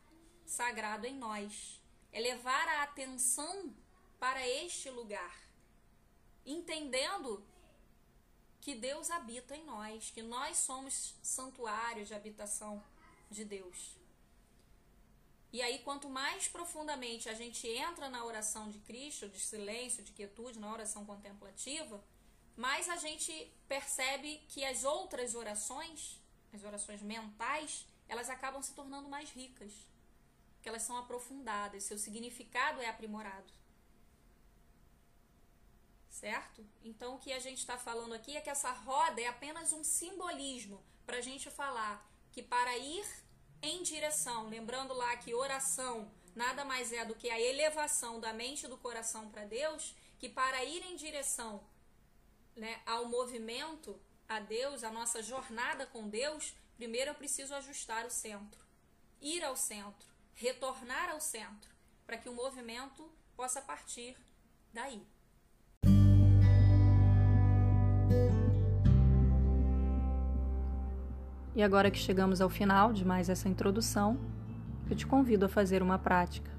sagrado 0.45 1.07
em 1.07 1.15
nós, 1.15 1.81
é 2.12 2.21
levar 2.21 2.69
a 2.69 2.83
atenção 2.83 3.75
para 4.19 4.47
este 4.47 4.91
lugar, 4.91 5.37
entendendo 6.45 7.45
que 8.61 8.75
Deus 8.75 9.11
habita 9.11 9.57
em 9.57 9.65
nós, 9.65 10.11
que 10.11 10.23
nós 10.23 10.59
somos 10.59 11.15
santuários 11.23 12.09
de 12.09 12.15
habitação 12.15 12.83
de 13.31 13.45
Deus. 13.45 13.97
E 15.53 15.62
aí, 15.62 15.79
quanto 15.79 16.09
mais 16.09 16.49
profundamente 16.49 17.29
a 17.29 17.35
gente 17.35 17.67
entra 17.69 18.11
na 18.11 18.25
oração 18.25 18.69
de 18.69 18.79
Cristo, 18.81 19.29
de 19.29 19.41
silêncio, 19.41 20.03
de 20.03 20.12
quietude, 20.12 20.59
na 20.59 20.73
oração 20.73 21.07
contemplativa, 21.07 22.03
mais 22.57 22.89
a 22.89 22.97
gente 22.97 23.33
percebe 23.69 24.39
que 24.49 24.65
as 24.65 24.85
outras 24.85 25.35
orações, 25.35 26.21
as 26.52 26.64
orações 26.64 27.02
mentais, 27.02 27.87
elas 28.09 28.30
acabam 28.30 28.62
se 28.62 28.72
tornando 28.72 29.09
mais 29.09 29.30
ricas, 29.30 29.72
que 30.62 30.68
elas 30.68 30.82
são 30.82 30.96
aprofundadas, 30.96 31.85
seu 31.85 31.98
significado 31.98 32.80
é 32.80 32.88
aprimorado 32.88 33.52
certo? 36.16 36.66
Então 36.82 37.14
o 37.14 37.18
que 37.18 37.32
a 37.32 37.38
gente 37.38 37.59
está 37.59 37.76
falando 37.76 38.14
aqui 38.14 38.37
é 38.37 38.40
que 38.40 38.48
essa 38.48 38.72
roda 38.72 39.20
é 39.20 39.26
apenas 39.26 39.72
um 39.72 39.85
simbolismo 39.85 40.82
para 41.04 41.18
a 41.18 41.20
gente 41.20 41.50
falar 41.50 42.04
que 42.32 42.42
para 42.42 42.76
ir 42.78 43.06
em 43.62 43.82
direção, 43.82 44.48
lembrando 44.48 44.94
lá 44.94 45.16
que 45.16 45.35
oração 45.35 46.11
nada 46.35 46.64
mais 46.64 46.92
é 46.92 47.04
do 47.04 47.14
que 47.14 47.30
a 47.30 47.40
elevação 47.40 48.18
da 48.18 48.32
mente 48.32 48.64
e 48.64 48.68
do 48.68 48.78
coração 48.78 49.28
para 49.30 49.44
Deus, 49.44 49.94
que 50.18 50.28
para 50.28 50.64
ir 50.64 50.82
em 50.85 50.96
direção 50.96 51.62
né, 52.54 52.80
ao 52.87 53.06
movimento 53.06 53.98
a 54.29 54.41
Deus, 54.41 54.83
a 54.83 54.91
nossa 54.91 55.23
jornada 55.23 55.87
com 55.87 56.09
Deus, 56.09 56.55
primeiro 56.77 57.11
eu 57.11 57.15
preciso 57.15 57.55
ajustar 57.55 58.05
o 58.05 58.11
centro, 58.11 58.61
ir 59.21 59.45
ao 59.45 59.57
centro, 59.57 60.09
retornar 60.35 61.11
ao 61.11 61.21
centro, 61.21 61.71
para 62.07 62.17
que 62.17 62.29
o 62.29 62.35
movimento 62.35 63.09
possa 63.37 63.61
partir 63.61 64.17
daí. 64.73 65.03
E 71.55 71.62
agora 71.62 71.91
que 71.91 71.99
chegamos 71.99 72.41
ao 72.41 72.51
final 72.51 72.93
de 72.93 73.05
mais 73.05 73.31
essa 73.31 73.49
introdução, 73.49 74.19
eu 74.91 74.97
te 74.97 75.07
convido 75.07 75.47
a 75.47 75.49
fazer 75.49 75.83
uma 75.83 75.99
prática. 75.99 76.56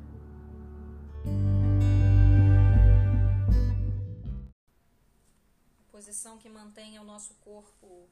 Posição 6.07 6.37
que 6.37 6.47
mantenha 6.47 7.01
o 7.01 7.03
nosso 7.03 7.33
corpo 7.47 8.07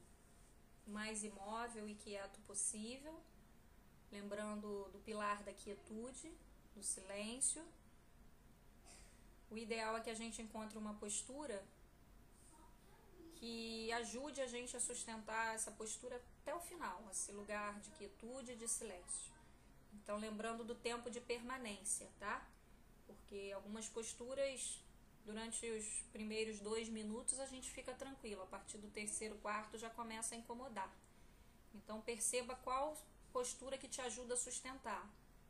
mais 0.86 1.24
imóvel 1.24 1.88
e 1.88 1.94
quieto 1.94 2.38
possível, 2.40 3.18
lembrando 4.12 4.90
do 4.92 4.98
pilar 4.98 5.42
da 5.42 5.54
quietude, 5.54 6.30
do 6.74 6.82
silêncio. 6.82 7.64
O 9.50 9.56
ideal 9.56 9.96
é 9.96 10.02
que 10.02 10.10
a 10.10 10.14
gente 10.14 10.42
encontre 10.42 10.76
uma 10.76 10.92
postura 10.92 11.64
que 13.36 13.90
ajude 13.92 14.42
a 14.42 14.46
gente 14.46 14.76
a 14.76 14.80
sustentar 14.88 15.54
essa 15.54 15.70
postura 15.70 16.22
até 16.42 16.54
o 16.54 16.60
final, 16.60 17.02
esse 17.10 17.32
lugar 17.32 17.80
de 17.80 17.88
quietude 17.92 18.52
e 18.52 18.56
de 18.56 18.68
silêncio. 18.68 19.32
Então, 19.94 20.18
lembrando 20.18 20.62
do 20.64 20.74
tempo 20.74 21.10
de 21.10 21.22
permanência, 21.22 22.10
tá? 22.20 22.46
Porque 23.06 23.52
algumas 23.54 23.88
posturas, 23.88 24.84
durante 25.26 25.68
os 25.68 25.84
primeiros 26.12 26.60
dois 26.60 26.88
minutos, 26.88 27.40
a 27.40 27.46
gente 27.46 27.68
fica 27.70 27.92
tranquilo, 27.92 28.42
a 28.42 28.46
partir 28.46 28.78
do 28.78 28.88
terceiro, 28.88 29.34
quarto 29.38 29.76
já 29.76 29.90
começa 29.90 30.34
a 30.36 30.38
incomodar. 30.38 30.90
Então, 31.74 32.00
perceba 32.00 32.54
qual 32.54 32.96
postura 33.32 33.76
que 33.76 33.88
te 33.88 34.00
ajuda 34.00 34.34
a 34.34 34.36
sustentar. 34.36 35.04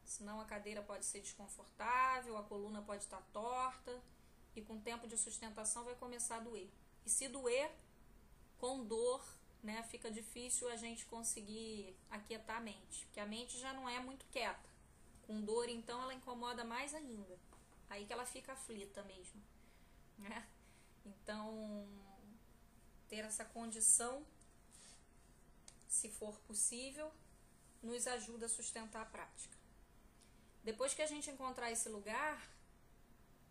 Senão, 0.05 0.41
a 0.41 0.47
cadeira 0.47 0.83
pode 0.83 1.05
ser 1.05 1.21
desconfortável, 1.21 2.39
a 2.39 2.43
coluna 2.43 2.81
pode 2.81 3.03
estar 3.03 3.21
torta, 3.33 4.03
e 4.57 4.63
com 4.63 4.77
o 4.77 4.81
tempo 4.81 5.07
de 5.07 5.19
sustentação 5.19 5.85
vai 5.85 5.95
começar 5.95 6.37
a 6.37 6.41
doer. 6.41 6.71
E 7.05 7.11
se 7.11 7.29
doer, 7.29 7.71
com 8.59 8.83
dor, 8.83 9.23
né, 9.63 9.83
fica 9.83 10.11
difícil 10.11 10.69
a 10.71 10.77
gente 10.77 11.05
conseguir 11.05 11.95
aquietar 12.11 12.57
a 12.57 12.61
mente, 12.61 13.05
porque 13.05 13.21
a 13.21 13.27
mente 13.27 13.59
já 13.59 13.75
não 13.75 13.87
é 13.87 14.01
muito 14.01 14.25
quieta. 14.27 14.69
Com 15.27 15.43
dor, 15.43 15.69
então, 15.69 16.01
ela 16.03 16.15
incomoda 16.15 16.65
mais 16.65 16.95
ainda. 16.95 17.39
Aí 17.91 18.07
que 18.07 18.13
ela 18.13 18.25
fica 18.25 18.53
aflita 18.53 19.03
mesmo, 19.05 19.41
né? 20.19 20.47
Então, 21.05 21.89
ter 23.09 23.25
essa 23.25 23.45
condição, 23.45 24.25
se 25.89 26.11
for 26.11 26.39
possível, 26.41 27.13
nos 27.83 28.07
ajuda 28.07 28.47
a 28.47 28.49
sustentar 28.49 29.03
a 29.03 29.07
prática. 29.07 29.57
Depois 30.65 30.95
que 30.95 31.03
a 31.03 31.07
gente 31.07 31.31
encontrar 31.31 31.71
esse 31.71 31.89
lugar, 31.89 32.51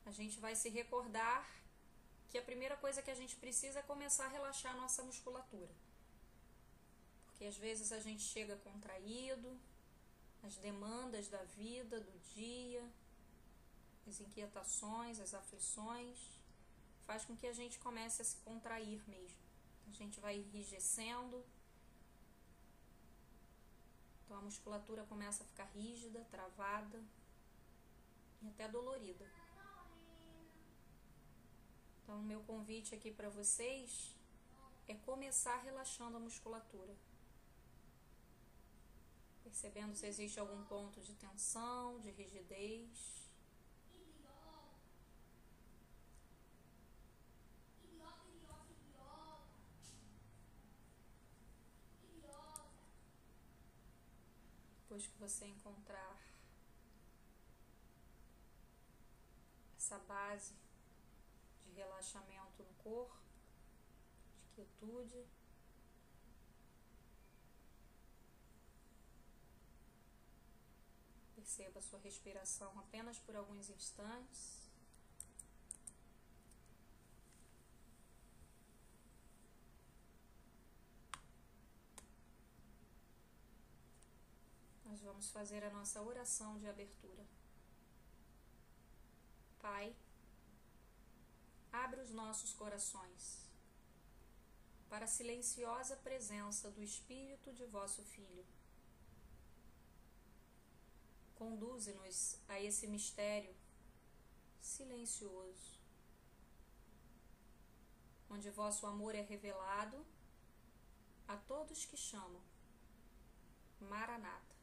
a 0.06 0.12
gente 0.12 0.40
vai 0.40 0.56
se 0.56 0.70
recordar 0.70 1.48
que 2.30 2.38
a 2.38 2.42
primeira 2.42 2.76
coisa 2.76 3.02
que 3.02 3.10
a 3.10 3.16
gente 3.16 3.36
precisa 3.38 3.80
é 3.80 3.84
começar 3.84 4.26
a 4.26 4.30
relaxar 4.30 4.74
a 4.74 4.78
nossa 4.78 5.02
musculatura. 5.04 5.74
Porque 7.28 7.46
às 7.46 7.56
vezes 7.56 7.92
a 7.92 8.00
gente 8.00 8.24
chega 8.24 8.58
contraído, 8.58 9.58
as 10.44 10.58
demandas 10.58 11.28
da 11.28 11.44
vida, 11.44 12.00
do 12.00 12.20
dia, 12.34 12.84
as 14.08 14.20
inquietações, 14.20 15.20
as 15.20 15.34
aflições, 15.34 16.18
faz 17.06 17.26
com 17.26 17.36
que 17.36 17.48
a 17.48 17.54
gente 17.54 17.80
comece 17.80 18.22
a 18.22 18.26
se 18.26 18.38
contrair 18.38 19.02
mesmo. 19.08 19.38
A 19.88 19.92
gente 19.92 20.20
vai 20.20 20.38
enrijecendo. 20.38 21.44
Então 24.24 24.38
a 24.38 24.42
musculatura 24.42 25.04
começa 25.04 25.44
a 25.44 25.46
ficar 25.46 25.66
rígida, 25.66 26.26
travada 26.32 27.02
e 28.42 28.48
até 28.48 28.68
dolorida. 28.68 29.26
Então, 32.06 32.22
meu 32.22 32.42
convite 32.44 32.94
aqui 32.94 33.12
para 33.12 33.30
vocês 33.30 34.16
é 34.88 34.94
começar 34.94 35.58
relaxando 35.58 36.18
a 36.18 36.20
musculatura. 36.20 36.96
Percebendo 39.44 39.96
se 39.96 40.06
existe 40.06 40.40
algum 40.40 40.64
ponto 40.66 41.02
de 41.02 41.14
tensão, 41.16 42.00
de 42.00 42.12
rigidez. 42.12 43.25
Que 55.12 55.20
você 55.20 55.46
encontrar 55.46 56.18
essa 59.78 59.98
base 60.00 60.54
relaxamento 61.76 62.64
no 62.64 62.74
corpo, 62.76 63.18
de 64.40 64.48
quietude. 64.56 65.28
Perceba 71.36 71.80
a 71.80 71.82
sua 71.82 72.00
respiração 72.00 72.80
apenas 72.80 73.20
por 73.20 73.36
alguns 73.36 73.70
instantes. 73.70 74.65
Nós 84.96 85.02
vamos 85.02 85.30
fazer 85.30 85.62
a 85.62 85.70
nossa 85.72 86.02
oração 86.02 86.58
de 86.58 86.68
abertura. 86.68 87.26
Pai, 89.60 89.94
abre 91.70 92.00
os 92.00 92.12
nossos 92.12 92.54
corações 92.54 93.46
para 94.90 95.04
a 95.04 95.14
silenciosa 95.16 95.98
presença 95.98 96.72
do 96.72 96.82
Espírito 96.82 97.52
de 97.52 97.66
vosso 97.66 98.02
Filho. 98.04 98.46
Conduze-nos 101.36 102.40
a 102.48 102.62
esse 102.62 102.88
mistério 102.88 103.54
silencioso, 104.62 105.78
onde 108.30 108.50
vosso 108.50 108.88
amor 108.88 109.14
é 109.14 109.22
revelado 109.22 110.06
a 111.28 111.36
todos 111.36 111.84
que 111.84 111.98
chamam. 111.98 112.42
Maranata, 113.82 114.55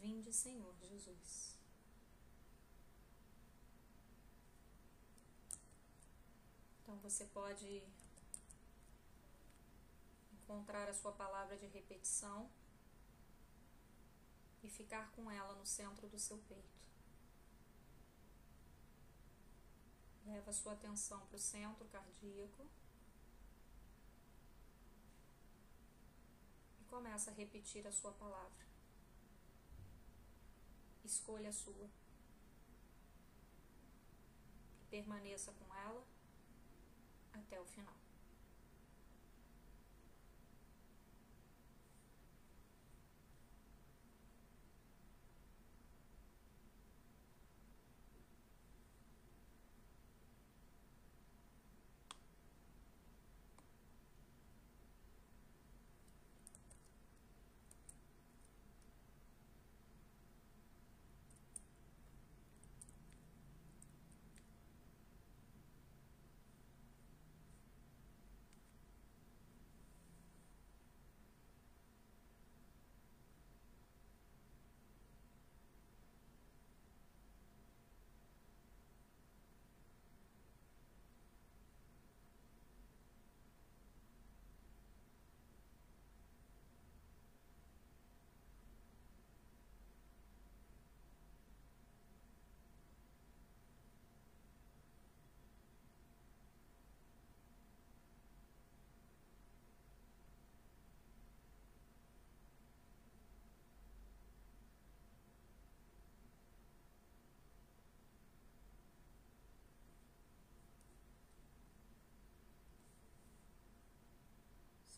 vinde 0.00 0.32
Senhor 0.32 0.74
Jesus. 0.80 1.56
Então 6.82 6.96
você 6.98 7.24
pode 7.26 7.82
encontrar 10.32 10.88
a 10.88 10.94
sua 10.94 11.12
palavra 11.12 11.56
de 11.56 11.66
repetição 11.66 12.48
e 14.62 14.68
ficar 14.68 15.10
com 15.12 15.30
ela 15.30 15.54
no 15.54 15.66
centro 15.66 16.08
do 16.08 16.18
seu 16.18 16.38
peito. 16.48 16.86
Leva 20.24 20.50
a 20.50 20.52
sua 20.52 20.72
atenção 20.72 21.20
para 21.26 21.36
o 21.36 21.40
centro 21.40 21.84
cardíaco. 21.86 22.66
E 26.80 26.84
começa 26.84 27.30
a 27.30 27.34
repetir 27.34 27.86
a 27.86 27.92
sua 27.92 28.12
palavra. 28.12 28.65
Escolha 31.06 31.52
sua. 31.52 31.88
Permaneça 34.90 35.52
com 35.52 35.72
ela 35.72 36.04
até 37.32 37.60
o 37.60 37.64
final. 37.64 37.94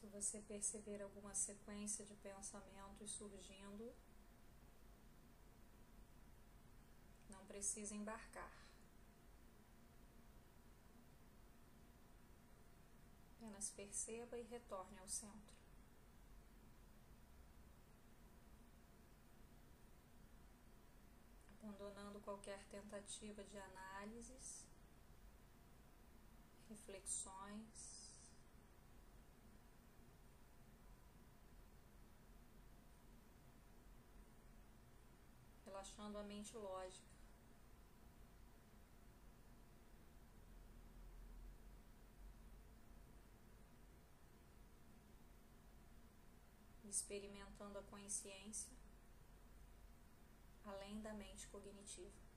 Você 0.09 0.41
perceber 0.43 1.01
alguma 1.03 1.35
sequência 1.35 2.05
de 2.05 2.15
pensamentos 2.17 3.11
surgindo, 3.11 3.95
não 7.29 7.45
precisa 7.47 7.95
embarcar. 7.95 8.53
Apenas 13.37 13.71
perceba 13.71 14.37
e 14.39 14.43
retorne 14.43 14.99
ao 14.99 15.09
centro. 15.09 15.57
Abandonando 21.63 22.21
qualquer 22.21 22.65
tentativa 22.69 23.45
de 23.45 23.59
análises, 23.59 24.65
reflexões. 26.69 27.98
Relaxando 35.89 36.19
a 36.19 36.23
mente 36.23 36.57
lógica. 36.57 37.07
Experimentando 46.85 47.79
a 47.79 47.83
consciência 47.83 48.73
além 50.65 51.01
da 51.01 51.15
mente 51.15 51.47
cognitiva. 51.49 52.28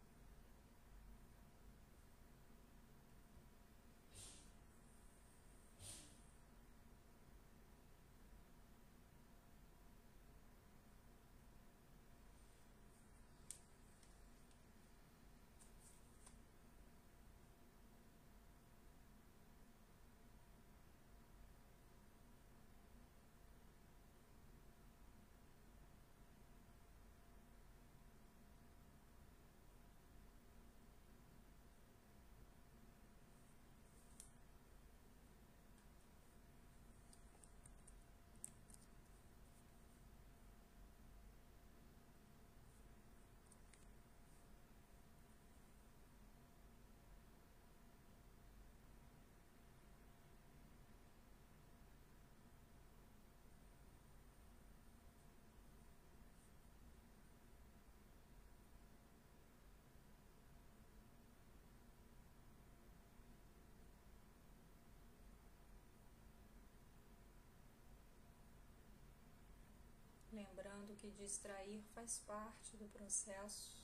Lembrando 70.82 70.96
que 70.96 71.12
distrair 71.12 71.84
faz 71.94 72.20
parte 72.20 72.76
do 72.78 72.88
processo. 72.90 73.82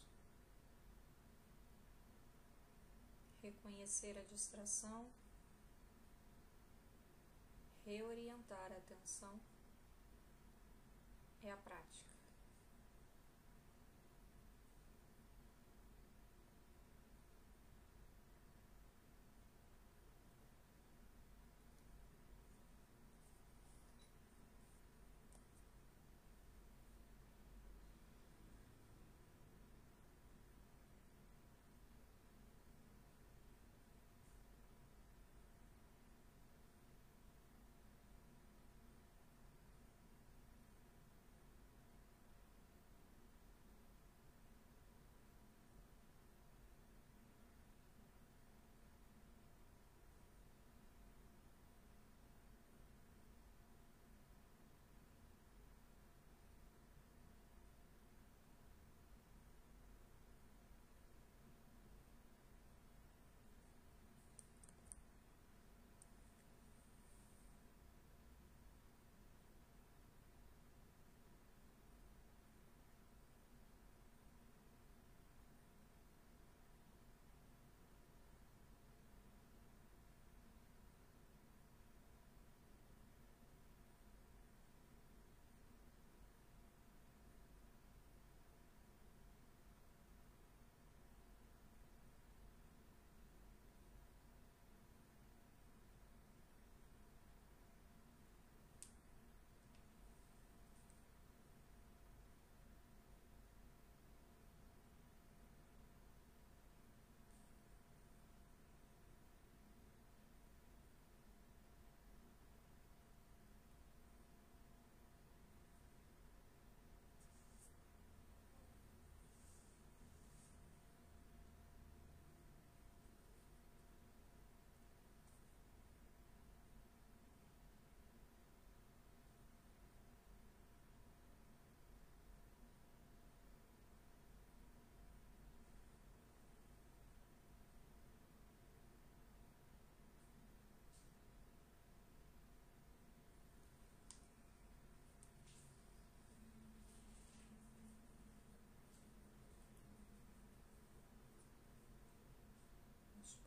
Reconhecer 3.42 4.18
a 4.18 4.24
distração, 4.24 5.10
reorientar 7.86 8.72
a 8.72 8.78
atenção 8.78 9.40
é 11.44 11.52
a 11.52 11.58
prática. 11.58 12.07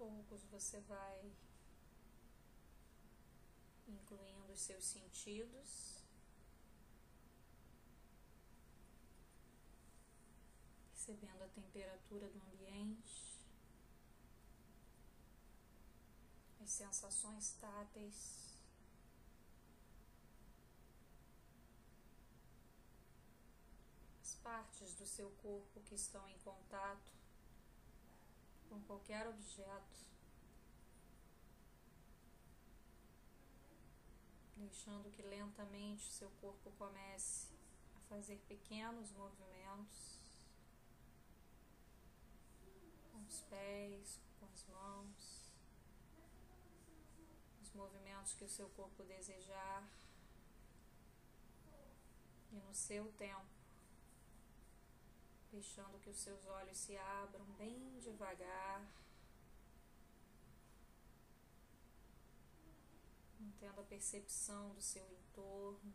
Poucos 0.01 0.43
você 0.47 0.81
vai 0.81 1.31
incluindo 3.87 4.51
os 4.51 4.61
seus 4.61 4.83
sentidos. 4.83 6.01
Percebendo 10.89 11.43
a 11.43 11.49
temperatura 11.49 12.31
do 12.31 12.41
ambiente, 12.51 13.39
as 16.63 16.71
sensações 16.71 17.53
táteis. 17.61 18.57
As 24.23 24.35
partes 24.37 24.95
do 24.95 25.07
seu 25.07 25.31
corpo 25.43 25.81
que 25.83 25.95
estão 25.95 26.27
em 26.29 26.39
contato 26.39 27.20
com 28.71 28.81
qualquer 28.83 29.27
objeto, 29.27 30.07
deixando 34.55 35.11
que 35.11 35.23
lentamente 35.23 36.09
o 36.09 36.13
seu 36.13 36.31
corpo 36.41 36.71
comece 36.79 37.49
a 37.97 38.01
fazer 38.09 38.37
pequenos 38.49 39.11
movimentos. 39.13 40.21
Com 43.11 43.19
os 43.27 43.41
pés, 43.43 44.21
com 44.39 44.47
as 44.47 44.65
mãos, 44.67 45.53
os 47.61 47.73
movimentos 47.73 48.35
que 48.35 48.45
o 48.45 48.49
seu 48.49 48.69
corpo 48.71 49.03
desejar. 49.03 49.85
E 52.53 52.57
no 52.61 52.75
seu 52.75 53.13
tempo 53.13 53.60
deixando 55.51 55.99
que 56.01 56.11
os 56.11 56.17
seus 56.17 56.47
olhos 56.47 56.77
se 56.77 56.97
abram 56.97 57.45
bem 57.59 57.99
devagar, 57.99 58.87
mantendo 63.39 63.81
a 63.81 63.85
percepção 63.85 64.73
do 64.75 64.81
seu 64.81 65.07
entorno, 65.11 65.93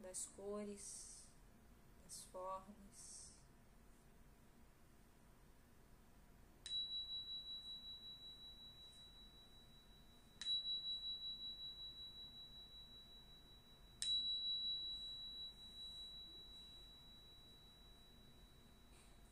das 0.00 0.26
cores, 0.34 1.26
das 2.04 2.22
formas. 2.32 2.87